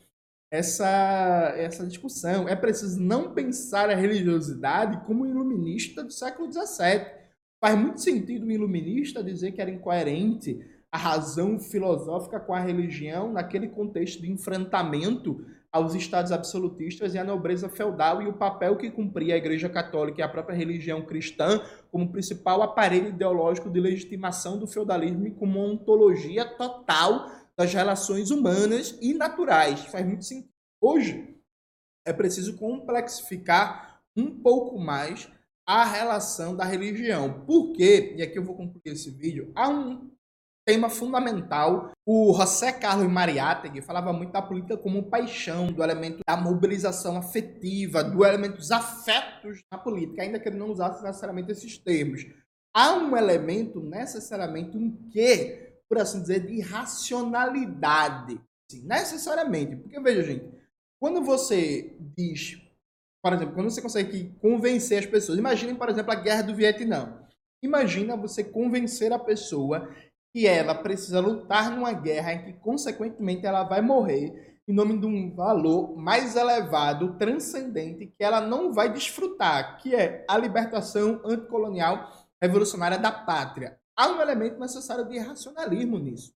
Essa, 0.55 1.53
essa 1.57 1.85
discussão. 1.85 2.49
É 2.49 2.55
preciso 2.55 3.01
não 3.01 3.35
pensar 3.35 3.91
a 3.91 3.95
religiosidade 3.95 5.05
como 5.05 5.27
iluminista 5.27 6.05
do 6.05 6.13
século 6.13 6.51
XVII. 6.51 7.07
Faz 7.61 7.77
muito 7.77 8.01
sentido 8.01 8.47
o 8.47 8.53
iluminista 8.53 9.23
dizer 9.23 9.53
que 9.53 9.61
era 9.61 9.71
incoerente 9.71 10.65
a 10.93 10.97
razão 10.97 11.59
filosófica 11.59 12.39
com 12.39 12.55
a 12.55 12.61
religião 12.61 13.33
naquele 13.33 13.67
contexto 13.67 14.23
de 14.23 14.31
enfrentamento 14.31 15.45
aos 15.73 15.93
estados 15.93 16.31
absolutistas 16.31 17.15
e 17.15 17.19
à 17.19 17.25
nobreza 17.25 17.69
feudal 17.69 18.23
e 18.23 18.29
o 18.29 18.33
papel 18.33 18.77
que 18.77 18.93
cumpria 18.93 19.35
a 19.35 19.39
Igreja 19.39 19.69
Católica 19.69 20.21
e 20.21 20.23
a 20.23 20.29
própria 20.29 20.57
religião 20.57 21.03
cristã 21.03 21.61
como 21.91 22.13
principal 22.13 22.63
aparelho 22.63 23.09
ideológico 23.09 23.69
de 23.69 23.81
legitimação 23.81 24.57
do 24.57 24.69
feudalismo 24.69 25.27
e 25.27 25.33
como 25.33 25.59
ontologia 25.59 26.45
total 26.45 27.29
das 27.59 27.73
relações 27.73 28.31
humanas 28.31 28.97
e 29.01 29.15
naturais. 29.15 29.81
Faz 29.87 30.05
muito 30.07 30.25
sentido. 30.25 30.53
Hoje 30.81 31.37
é 32.07 32.13
preciso 32.13 32.57
complexificar 32.57 34.03
um 34.17 34.31
pouco 34.43 34.79
mais 34.79 35.31
a 35.67 35.85
relação 35.85 36.55
da 36.55 36.65
religião. 36.65 37.45
Por 37.47 37.73
quê? 37.73 38.15
E 38.17 38.23
aqui 38.23 38.39
eu 38.39 38.45
vou 38.45 38.55
concluir 38.55 38.93
esse 38.93 39.11
vídeo. 39.11 39.51
Há 39.55 39.69
um 39.69 40.11
tema 40.67 40.89
fundamental. 40.89 41.93
O 42.07 42.35
José 42.35 42.73
Carlos 42.73 43.11
Mariátegui 43.11 43.81
falava 43.81 44.13
muito 44.13 44.33
da 44.33 44.43
política 44.43 44.77
como 44.77 45.11
paixão, 45.11 45.73
do 45.73 45.83
elemento 45.83 46.21
da 46.27 46.37
mobilização 46.37 47.17
afetiva, 47.17 48.03
do 48.03 48.25
elemento 48.25 48.57
dos 48.57 48.71
afetos 48.71 49.61
na 49.71 49.79
política, 49.79 50.23
ainda 50.23 50.39
que 50.39 50.49
ele 50.49 50.59
não 50.59 50.71
usasse 50.71 51.03
necessariamente 51.03 51.53
esses 51.53 51.79
termos. 51.79 52.27
Há 52.75 52.95
um 52.95 53.17
elemento, 53.17 53.81
necessariamente, 53.81 54.77
um 54.77 54.91
quê, 55.11 55.64
por 55.95 56.03
assim 56.03 56.21
dizer, 56.21 56.41
de 56.41 56.61
racionalidade. 56.61 58.41
Sim, 58.69 58.85
necessariamente. 58.85 59.77
Porque, 59.77 60.01
veja, 60.01 60.25
gente, 60.25 60.45
quando 61.01 61.23
você 61.23 61.97
diz, 62.17 62.61
por 63.23 63.33
exemplo, 63.33 63.55
quando 63.55 63.71
você 63.71 63.81
consegue 63.81 64.35
convencer 64.41 64.99
as 64.99 65.07
pessoas, 65.07 65.39
imaginem, 65.39 65.77
por 65.77 65.89
exemplo, 65.89 66.11
a 66.11 66.17
guerra 66.17 66.43
do 66.43 66.55
Vietnã. 66.55 67.21
Imagina 67.63 68.17
você 68.17 68.43
convencer 68.43 69.13
a 69.13 69.19
pessoa 69.19 69.89
que 70.35 70.49
ela 70.49 70.75
precisa 70.75 71.21
lutar 71.21 71.71
numa 71.71 71.93
guerra 71.93 72.33
em 72.33 72.45
que, 72.45 72.53
consequentemente, 72.55 73.47
ela 73.47 73.63
vai 73.63 73.81
morrer 73.81 74.59
em 74.67 74.75
nome 74.75 74.99
de 74.99 75.07
um 75.07 75.33
valor 75.33 75.97
mais 75.97 76.35
elevado, 76.35 77.17
transcendente, 77.19 78.07
que 78.07 78.25
ela 78.25 78.41
não 78.41 78.73
vai 78.73 78.93
desfrutar, 78.93 79.79
que 79.79 79.95
é 79.95 80.25
a 80.29 80.37
libertação 80.37 81.21
anticolonial 81.25 82.11
revolucionária 82.43 82.99
da 82.99 83.13
pátria. 83.13 83.79
Há 83.97 84.09
um 84.09 84.21
elemento 84.21 84.59
necessário 84.59 85.09
de 85.09 85.19
racionalismo 85.19 85.99
nisso, 85.99 86.33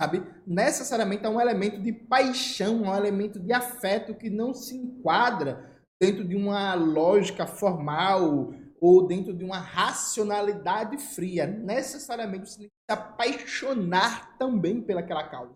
sabe? 0.00 0.22
Necessariamente 0.46 1.26
há 1.26 1.30
um 1.30 1.40
elemento 1.40 1.80
de 1.80 1.92
paixão, 1.92 2.82
um 2.82 2.94
elemento 2.94 3.40
de 3.40 3.52
afeto 3.52 4.14
que 4.14 4.30
não 4.30 4.54
se 4.54 4.76
enquadra 4.76 5.80
dentro 6.00 6.26
de 6.26 6.36
uma 6.36 6.74
lógica 6.74 7.46
formal 7.46 8.54
ou 8.80 9.06
dentro 9.06 9.34
de 9.34 9.44
uma 9.44 9.58
racionalidade 9.58 10.96
fria. 10.98 11.46
Necessariamente 11.46 12.48
você 12.48 12.58
tem 12.60 12.68
que 12.68 12.74
se 12.90 12.98
apaixonar 12.98 14.38
também 14.38 14.80
pelaquela 14.80 15.28
causa. 15.28 15.54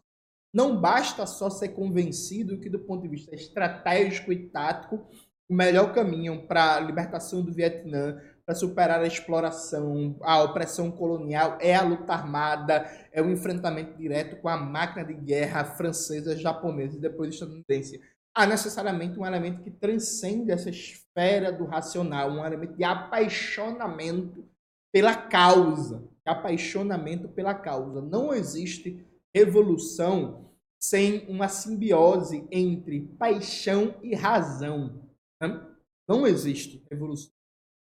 Não 0.53 0.81
basta 0.81 1.27
só 1.27 1.51
ser 1.51 1.71
convencido 1.71 2.61
que, 2.61 2.69
do 2.69 2.79
ponto 2.79 3.03
de 3.03 3.09
vista 3.09 3.35
estratégico 3.35 4.33
e 4.33 4.49
tático, 4.51 5.05
o 5.49 5.55
melhor 5.55 5.93
caminho 5.93 6.47
para 6.47 6.77
a 6.77 6.81
libertação 6.81 7.43
do 7.43 7.53
Vietnã, 7.53 8.21
para 8.47 8.55
superar 8.55 9.01
a 9.01 9.07
exploração, 9.07 10.17
a 10.21 10.43
opressão 10.43 10.91
colonial, 10.91 11.57
é 11.61 11.75
a 11.75 11.83
luta 11.83 12.13
armada, 12.13 12.85
é 13.11 13.23
o 13.23 13.31
enfrentamento 13.31 13.97
direto 13.97 14.37
com 14.41 14.49
a 14.49 14.57
máquina 14.57 15.05
de 15.05 15.15
guerra 15.15 15.65
francesa, 15.65 16.37
japonesa 16.37 16.97
e 16.97 17.01
depois 17.01 17.33
estadunidense 17.33 18.01
há 18.35 18.47
necessariamente 18.47 19.19
um 19.19 19.25
elemento 19.25 19.63
que 19.63 19.71
transcende 19.71 20.51
essa 20.51 20.69
esfera 20.69 21.53
do 21.53 21.65
racional, 21.65 22.31
um 22.31 22.45
elemento 22.45 22.75
de 22.75 22.83
apaixonamento 22.83 24.45
pela 24.93 25.15
causa, 25.15 26.07
apaixonamento 26.27 27.29
pela 27.29 27.55
causa. 27.55 28.03
Não 28.03 28.35
existe 28.35 29.07
revolução 29.33 30.51
sem 30.83 31.27
uma 31.29 31.49
simbiose 31.49 32.47
entre 32.51 33.03
paixão 33.19 33.95
e 34.03 34.15
razão. 34.15 35.09
Né? 35.41 35.65
Não 36.09 36.27
existe 36.27 36.85
revolução 36.91 37.33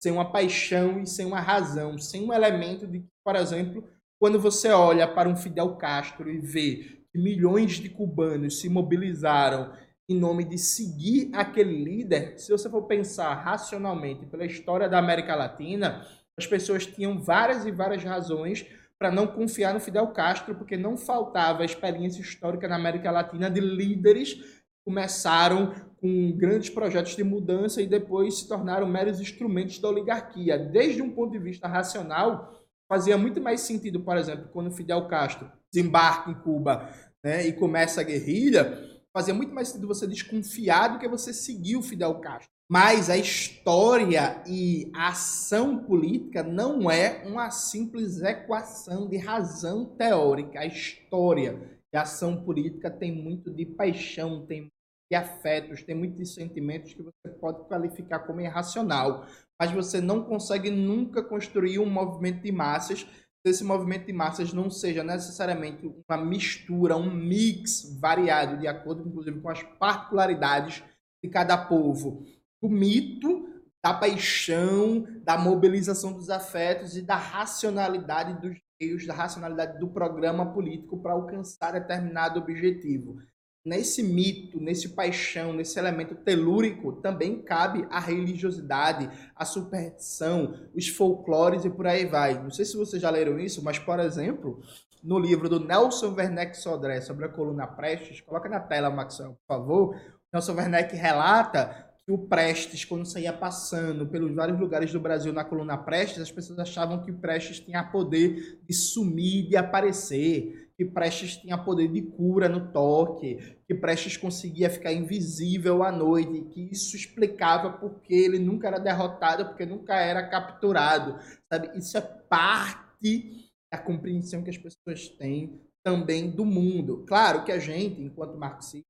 sem 0.03 0.11
uma 0.11 0.33
paixão 0.33 1.01
e 1.01 1.07
sem 1.07 1.25
uma 1.25 1.41
razão, 1.41 1.97
sem 1.97 2.25
um 2.25 2.33
elemento 2.33 2.87
de 2.89 3.05
por 3.25 3.37
exemplo, 3.37 3.85
quando 4.19 4.41
você 4.41 4.69
olha 4.71 5.07
para 5.07 5.29
um 5.29 5.37
Fidel 5.37 5.77
Castro 5.77 6.29
e 6.29 6.39
vê 6.39 7.05
que 7.13 7.19
milhões 7.19 7.73
de 7.75 7.89
cubanos 7.89 8.61
se 8.61 8.69
mobilizaram 8.69 9.73
em 10.09 10.19
nome 10.19 10.45
de 10.45 10.59
seguir 10.59 11.31
aquele 11.33 11.85
líder, 11.85 12.37
se 12.37 12.51
você 12.51 12.69
for 12.69 12.83
pensar 12.83 13.33
racionalmente 13.35 14.27
pela 14.27 14.45
história 14.45 14.89
da 14.89 14.99
América 14.99 15.37
Latina, 15.37 16.05
as 16.37 16.47
pessoas 16.47 16.85
tinham 16.85 17.21
várias 17.21 17.65
e 17.65 17.71
várias 17.71 18.03
razões 18.03 18.67
para 18.99 19.11
não 19.11 19.27
confiar 19.27 19.73
no 19.73 19.81
Fidel 19.81 20.09
Castro, 20.09 20.55
porque 20.57 20.77
não 20.77 20.97
faltava 20.97 21.65
experiência 21.65 22.21
histórica 22.21 22.67
na 22.67 22.77
América 22.77 23.11
Latina 23.11 23.49
de 23.49 23.61
líderes 23.61 24.62
começaram 24.85 25.75
com 26.01 26.33
grandes 26.33 26.69
projetos 26.69 27.15
de 27.15 27.23
mudança 27.23 27.81
e 27.81 27.87
depois 27.87 28.39
se 28.39 28.49
tornaram 28.49 28.87
meros 28.87 29.21
instrumentos 29.21 29.79
da 29.79 29.89
oligarquia. 29.89 30.59
Desde 30.59 31.01
um 31.01 31.11
ponto 31.11 31.33
de 31.33 31.39
vista 31.39 31.69
racional, 31.69 32.61
fazia 32.89 33.17
muito 33.17 33.41
mais 33.41 33.61
sentido, 33.61 34.01
por 34.01 34.17
exemplo, 34.17 34.49
quando 34.53 34.73
Fidel 34.73 35.07
Castro 35.07 35.51
desembarca 35.73 36.31
em 36.31 36.35
Cuba 36.35 36.91
né, 37.25 37.47
e 37.47 37.53
começa 37.53 38.01
a 38.01 38.05
guerrilha, 38.05 39.01
fazia 39.13 39.33
muito 39.33 39.55
mais 39.55 39.69
sentido 39.69 39.87
você 39.87 40.07
desconfiar 40.07 40.89
do 40.89 40.99
que 40.99 41.09
você 41.09 41.33
seguir 41.33 41.77
o 41.77 41.83
Fidel 41.83 42.17
Castro. 42.17 42.51
Mas 42.69 43.11
a 43.11 43.17
história 43.17 44.43
e 44.47 44.91
a 44.95 45.09
ação 45.09 45.85
política 45.85 46.43
não 46.43 46.91
é 46.91 47.23
uma 47.27 47.51
simples 47.51 48.23
equação 48.23 49.07
de 49.07 49.19
razão 49.19 49.85
teórica. 49.85 50.61
A 50.61 50.67
história 50.67 51.82
a 51.97 52.03
ação 52.03 52.43
política 52.45 52.91
tem 52.91 53.13
muito 53.13 53.51
de 53.51 53.67
paixão, 53.67 54.47
tem 54.47 54.69
de 55.11 55.17
afetos, 55.17 55.83
tem 55.83 55.95
muitos 55.95 56.33
sentimentos 56.35 56.95
que 56.95 57.03
você 57.03 57.29
pode 57.39 57.67
qualificar 57.69 58.21
como 58.21 58.41
irracional. 58.41 59.27
Mas 59.61 59.71
você 59.71 60.01
não 60.01 60.25
consegue 60.25 60.71
nunca 60.71 61.23
construir 61.23 61.79
um 61.79 61.91
movimento 61.91 62.43
de 62.43 62.51
massas 62.51 63.07
esse 63.45 63.65
movimento 63.65 64.07
de 64.07 64.13
massas 64.13 64.53
não 64.53 64.71
seja 64.71 65.03
necessariamente 65.03 65.85
uma 65.87 66.17
mistura, 66.17 66.97
um 66.97 67.13
mix 67.13 67.99
variado, 67.99 68.59
de 68.59 68.69
acordo, 68.69 69.07
inclusive, 69.07 69.41
com 69.41 69.49
as 69.49 69.63
particularidades 69.63 70.83
de 71.23 71.29
cada 71.29 71.57
povo. 71.57 72.25
O 72.61 72.69
mito 72.69 73.49
da 73.85 73.93
paixão, 73.93 75.05
da 75.25 75.37
mobilização 75.37 76.13
dos 76.13 76.31
afetos 76.31 76.97
e 76.97 77.03
da 77.03 77.17
racionalidade 77.17 78.41
dos 78.41 78.57
meios, 78.83 79.07
da 79.07 79.15
racionalidade 79.15 79.79
do 79.79 79.89
programa 79.89 80.53
político 80.53 81.01
para 81.01 81.13
alcançar 81.13 81.73
determinado 81.73 82.41
objetivo 82.41 83.17
nesse 83.65 84.03
mito, 84.03 84.61
nesse 84.61 84.91
paixão, 84.91 85.53
nesse 85.53 85.79
elemento 85.79 86.15
telúrico, 86.17 86.93
também 86.95 87.41
cabe 87.41 87.87
a 87.91 88.01
religiosidade, 88.01 89.09
a 89.37 89.45
superstição, 89.45 90.55
os 90.75 90.89
folclores 90.89 91.65
e 91.65 91.71
por 91.71 91.87
aí 91.87 92.05
vai. 92.05 92.43
Não 92.43 92.51
sei 92.51 92.65
se 92.65 92.77
vocês 92.77 93.01
já 93.01 93.09
leram 93.09 93.39
isso, 93.39 93.63
mas, 93.63 93.79
por 93.79 94.01
exemplo, 94.01 94.61
no 95.03 95.19
livro 95.19 95.49
do 95.49 95.65
Nelson 95.65 96.13
Werneck 96.15 96.57
Sodré 96.57 97.01
sobre 97.01 97.25
a 97.25 97.29
coluna 97.29 97.67
Prestes, 97.67 98.21
coloca 98.21 98.49
na 98.49 98.61
tela, 98.61 98.91
Maxwell, 98.91 99.39
por 99.47 99.57
favor. 99.57 99.97
Nelson 100.33 100.55
Werneck 100.55 100.97
relata 100.97 101.92
o 102.13 102.19
Prestes, 102.19 102.85
quando 102.85 103.07
saía 103.07 103.33
passando 103.33 104.07
pelos 104.07 104.35
vários 104.35 104.61
lugares 104.61 104.93
do 104.93 105.01
Brasil 105.01 105.33
na 105.33 105.45
coluna 105.45 105.79
Prestes, 105.79 106.21
as 106.21 106.31
pessoas 106.31 106.59
achavam 106.59 107.03
que 107.03 107.11
Prestes 107.11 107.59
tinha 107.59 107.83
poder 107.83 108.61
de 108.69 108.75
sumir, 108.75 109.49
de 109.49 109.57
aparecer 109.57 110.71
que 110.77 110.85
Prestes 110.85 111.39
tinha 111.39 111.57
poder 111.57 111.89
de 111.89 112.03
cura 112.03 112.51
no 112.51 112.71
toque, 112.71 113.57
que 113.67 113.75
Prestes 113.75 114.19
conseguia 114.19 114.69
ficar 114.69 114.93
invisível 114.93 115.83
à 115.83 115.91
noite, 115.91 116.43
que 116.51 116.69
isso 116.71 116.95
explicava 116.95 117.73
porque 117.73 118.13
ele 118.13 118.39
nunca 118.39 118.69
era 118.69 118.79
derrotado, 118.79 119.47
porque 119.47 119.65
nunca 119.65 119.95
era 119.95 120.29
capturado, 120.29 121.19
sabe? 121.51 121.79
Isso 121.79 121.97
é 121.97 122.03
parte 122.03 123.51
da 123.73 123.79
compreensão 123.79 124.43
que 124.43 124.51
as 124.51 124.59
pessoas 124.59 125.09
têm 125.09 125.59
também 125.83 126.31
do 126.31 126.45
mundo. 126.45 127.07
Claro 127.09 127.43
que 127.43 127.53
a 127.53 127.59
gente, 127.59 128.03
enquanto 128.03 128.37
marxistas, 128.37 128.85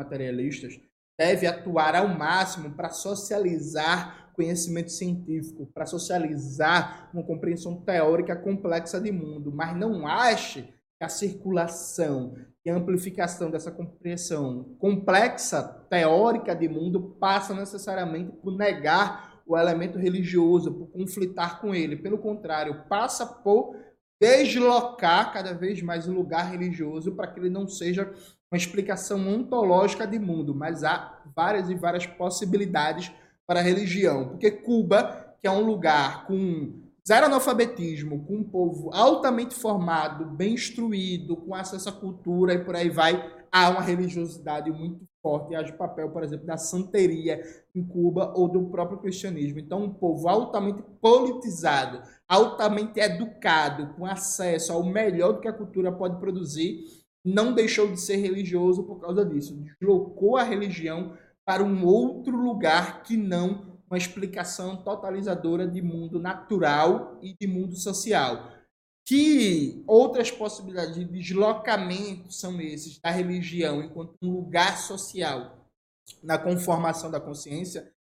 materialistas, 0.00 0.80
deve 1.18 1.46
atuar 1.46 1.94
ao 1.94 2.08
máximo 2.08 2.70
para 2.70 2.90
socializar 2.90 4.32
conhecimento 4.34 4.92
científico, 4.92 5.66
para 5.72 5.86
socializar 5.86 7.10
uma 7.12 7.22
compreensão 7.22 7.80
teórica 7.80 8.36
complexa 8.36 9.00
de 9.00 9.10
mundo, 9.10 9.50
mas 9.50 9.74
não 9.74 10.06
ache 10.06 10.68
a 11.00 11.08
circulação 11.08 12.34
e 12.64 12.70
a 12.70 12.76
amplificação 12.76 13.50
dessa 13.50 13.70
compreensão 13.70 14.76
complexa, 14.78 15.62
teórica 15.88 16.54
de 16.54 16.68
mundo, 16.68 17.16
passa 17.20 17.54
necessariamente 17.54 18.32
por 18.32 18.56
negar 18.56 19.42
o 19.46 19.56
elemento 19.56 19.98
religioso, 19.98 20.72
por 20.72 20.86
conflitar 20.88 21.60
com 21.60 21.74
ele. 21.74 21.96
Pelo 21.96 22.18
contrário, 22.18 22.84
passa 22.88 23.24
por 23.24 23.76
deslocar 24.20 25.32
cada 25.32 25.52
vez 25.52 25.82
mais 25.82 26.08
o 26.08 26.12
lugar 26.12 26.50
religioso 26.50 27.12
para 27.12 27.26
que 27.26 27.38
ele 27.38 27.50
não 27.50 27.68
seja 27.68 28.12
uma 28.50 28.56
explicação 28.56 29.28
ontológica 29.28 30.06
de 30.06 30.18
mundo, 30.18 30.54
mas 30.54 30.84
há 30.84 31.20
várias 31.34 31.68
e 31.68 31.74
várias 31.74 32.06
possibilidades 32.06 33.12
para 33.46 33.60
a 33.60 33.62
religião. 33.62 34.28
Porque 34.28 34.50
Cuba, 34.50 35.34
que 35.40 35.46
é 35.46 35.50
um 35.50 35.64
lugar 35.64 36.26
com 36.26 36.86
zero 37.06 37.26
analfabetismo, 37.26 38.24
com 38.24 38.36
um 38.38 38.44
povo 38.44 38.90
altamente 38.92 39.54
formado, 39.54 40.24
bem 40.24 40.54
instruído, 40.54 41.36
com 41.36 41.54
acesso 41.54 41.88
à 41.88 41.92
cultura 41.92 42.54
e 42.54 42.64
por 42.64 42.74
aí 42.74 42.90
vai, 42.90 43.32
há 43.52 43.70
uma 43.70 43.80
religiosidade 43.80 44.70
muito 44.70 45.06
forte, 45.22 45.54
haja 45.54 45.72
o 45.72 45.76
papel, 45.76 46.10
por 46.10 46.22
exemplo, 46.22 46.46
da 46.46 46.56
santeria 46.56 47.40
em 47.74 47.84
Cuba 47.84 48.32
ou 48.36 48.48
do 48.48 48.64
próprio 48.70 48.98
cristianismo. 48.98 49.58
Então, 49.58 49.82
um 49.82 49.92
povo 49.92 50.28
altamente 50.28 50.82
politizado, 51.00 52.02
altamente 52.28 52.98
educado, 53.00 53.94
com 53.94 54.04
acesso 54.04 54.72
ao 54.72 54.84
melhor 54.84 55.34
do 55.34 55.40
que 55.40 55.48
a 55.48 55.52
cultura 55.52 55.92
pode 55.92 56.18
produzir, 56.18 56.84
não 57.24 57.52
deixou 57.52 57.88
de 57.88 58.00
ser 58.00 58.16
religioso 58.16 58.84
por 58.84 59.00
causa 59.00 59.24
disso. 59.24 59.56
Deslocou 59.80 60.36
a 60.36 60.42
religião 60.42 61.16
para 61.44 61.62
um 61.62 61.84
outro 61.84 62.36
lugar 62.36 63.02
que 63.02 63.16
não 63.16 63.76
uma 63.88 63.96
explicação 63.96 64.76
totalizadora 64.82 65.66
de 65.66 65.80
mundo 65.80 66.18
natural 66.18 67.18
e 67.22 67.36
de 67.40 67.46
mundo 67.46 67.76
social. 67.76 68.52
Que 69.06 69.84
outras 69.86 70.30
possibilidades 70.30 70.96
de 70.96 71.04
deslocamento 71.04 72.32
são 72.32 72.60
esses 72.60 72.98
da 72.98 73.10
religião 73.10 73.80
enquanto 73.82 74.16
um 74.20 74.32
lugar 74.32 74.78
social 74.78 75.68
na 76.22 76.36
conformação 76.36 77.10
da 77.10 77.20
consciência? 77.20 77.92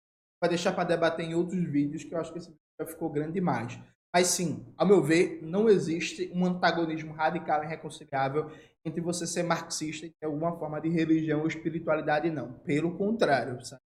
Vai 0.40 0.48
deixar 0.48 0.72
para 0.72 0.84
debater 0.84 1.26
em 1.26 1.34
outros 1.34 1.62
vídeos, 1.70 2.04
que 2.04 2.14
eu 2.14 2.18
acho 2.18 2.32
que 2.32 2.38
esse 2.38 2.48
vídeo 2.48 2.60
já 2.80 2.86
ficou 2.86 3.10
grande 3.10 3.34
demais. 3.34 3.78
Mas 4.14 4.28
sim, 4.28 4.64
ao 4.76 4.86
meu 4.86 5.02
ver, 5.02 5.40
não 5.42 5.68
existe 5.68 6.30
um 6.32 6.46
antagonismo 6.46 7.12
radical 7.12 7.64
e 7.64 7.66
irreconciliável 7.66 8.48
entre 8.84 9.00
você 9.00 9.26
ser 9.26 9.42
marxista 9.42 10.06
e 10.06 10.10
ter 10.10 10.26
alguma 10.26 10.56
forma 10.56 10.80
de 10.80 10.88
religião 10.88 11.40
ou 11.40 11.48
espiritualidade, 11.48 12.30
não. 12.30 12.52
Pelo 12.60 12.96
contrário, 12.96 13.60
sabe? 13.64 13.82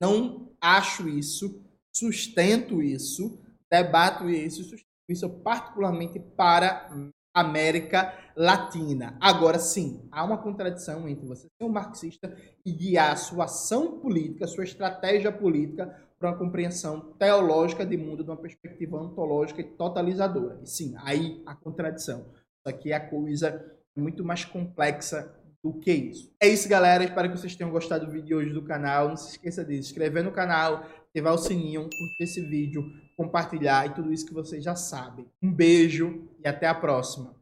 Não 0.00 0.50
acho 0.60 1.08
isso, 1.08 1.62
sustento 1.94 2.82
isso, 2.82 3.38
debato 3.70 4.28
isso, 4.28 4.64
sustento 4.64 4.84
isso 5.08 5.30
particularmente 5.30 6.18
para 6.18 6.90
a 7.32 7.40
América 7.40 8.12
Latina. 8.34 9.16
Agora 9.20 9.60
sim, 9.60 10.08
há 10.10 10.24
uma 10.24 10.38
contradição 10.38 11.08
entre 11.08 11.24
você 11.24 11.42
ser 11.42 11.64
um 11.64 11.68
marxista 11.68 12.36
e 12.66 12.72
guiar 12.72 13.16
sua 13.16 13.44
ação 13.44 14.00
política, 14.00 14.48
sua 14.48 14.64
estratégia 14.64 15.30
política 15.30 16.07
para 16.18 16.30
uma 16.30 16.38
compreensão 16.38 17.12
teológica 17.18 17.86
de 17.86 17.96
mundo 17.96 18.24
de 18.24 18.30
uma 18.30 18.36
perspectiva 18.36 19.00
ontológica 19.00 19.60
e 19.60 19.64
totalizadora. 19.64 20.60
E 20.62 20.66
sim, 20.68 20.94
aí 20.98 21.42
a 21.46 21.54
contradição. 21.54 22.20
Isso 22.20 22.74
aqui 22.74 22.92
é 22.92 22.96
a 22.96 23.08
coisa 23.08 23.64
muito 23.96 24.24
mais 24.24 24.44
complexa 24.44 25.34
do 25.62 25.72
que 25.74 25.92
isso. 25.92 26.32
É 26.40 26.48
isso, 26.48 26.68
galera. 26.68 27.04
Espero 27.04 27.30
que 27.30 27.38
vocês 27.38 27.54
tenham 27.54 27.70
gostado 27.70 28.06
do 28.06 28.12
vídeo 28.12 28.38
hoje 28.38 28.52
do 28.52 28.62
canal. 28.62 29.08
Não 29.08 29.16
se 29.16 29.30
esqueça 29.30 29.64
de 29.64 29.74
se 29.74 29.90
inscrever 29.90 30.22
no 30.24 30.32
canal, 30.32 30.84
ativar 31.10 31.34
o 31.34 31.38
sininho, 31.38 31.82
curtir 31.82 32.22
esse 32.22 32.40
vídeo, 32.40 32.84
compartilhar 33.16 33.86
e 33.86 33.94
tudo 33.94 34.12
isso 34.12 34.26
que 34.26 34.34
vocês 34.34 34.62
já 34.62 34.74
sabem. 34.74 35.26
Um 35.42 35.52
beijo 35.52 36.28
e 36.44 36.48
até 36.48 36.66
a 36.66 36.74
próxima. 36.74 37.36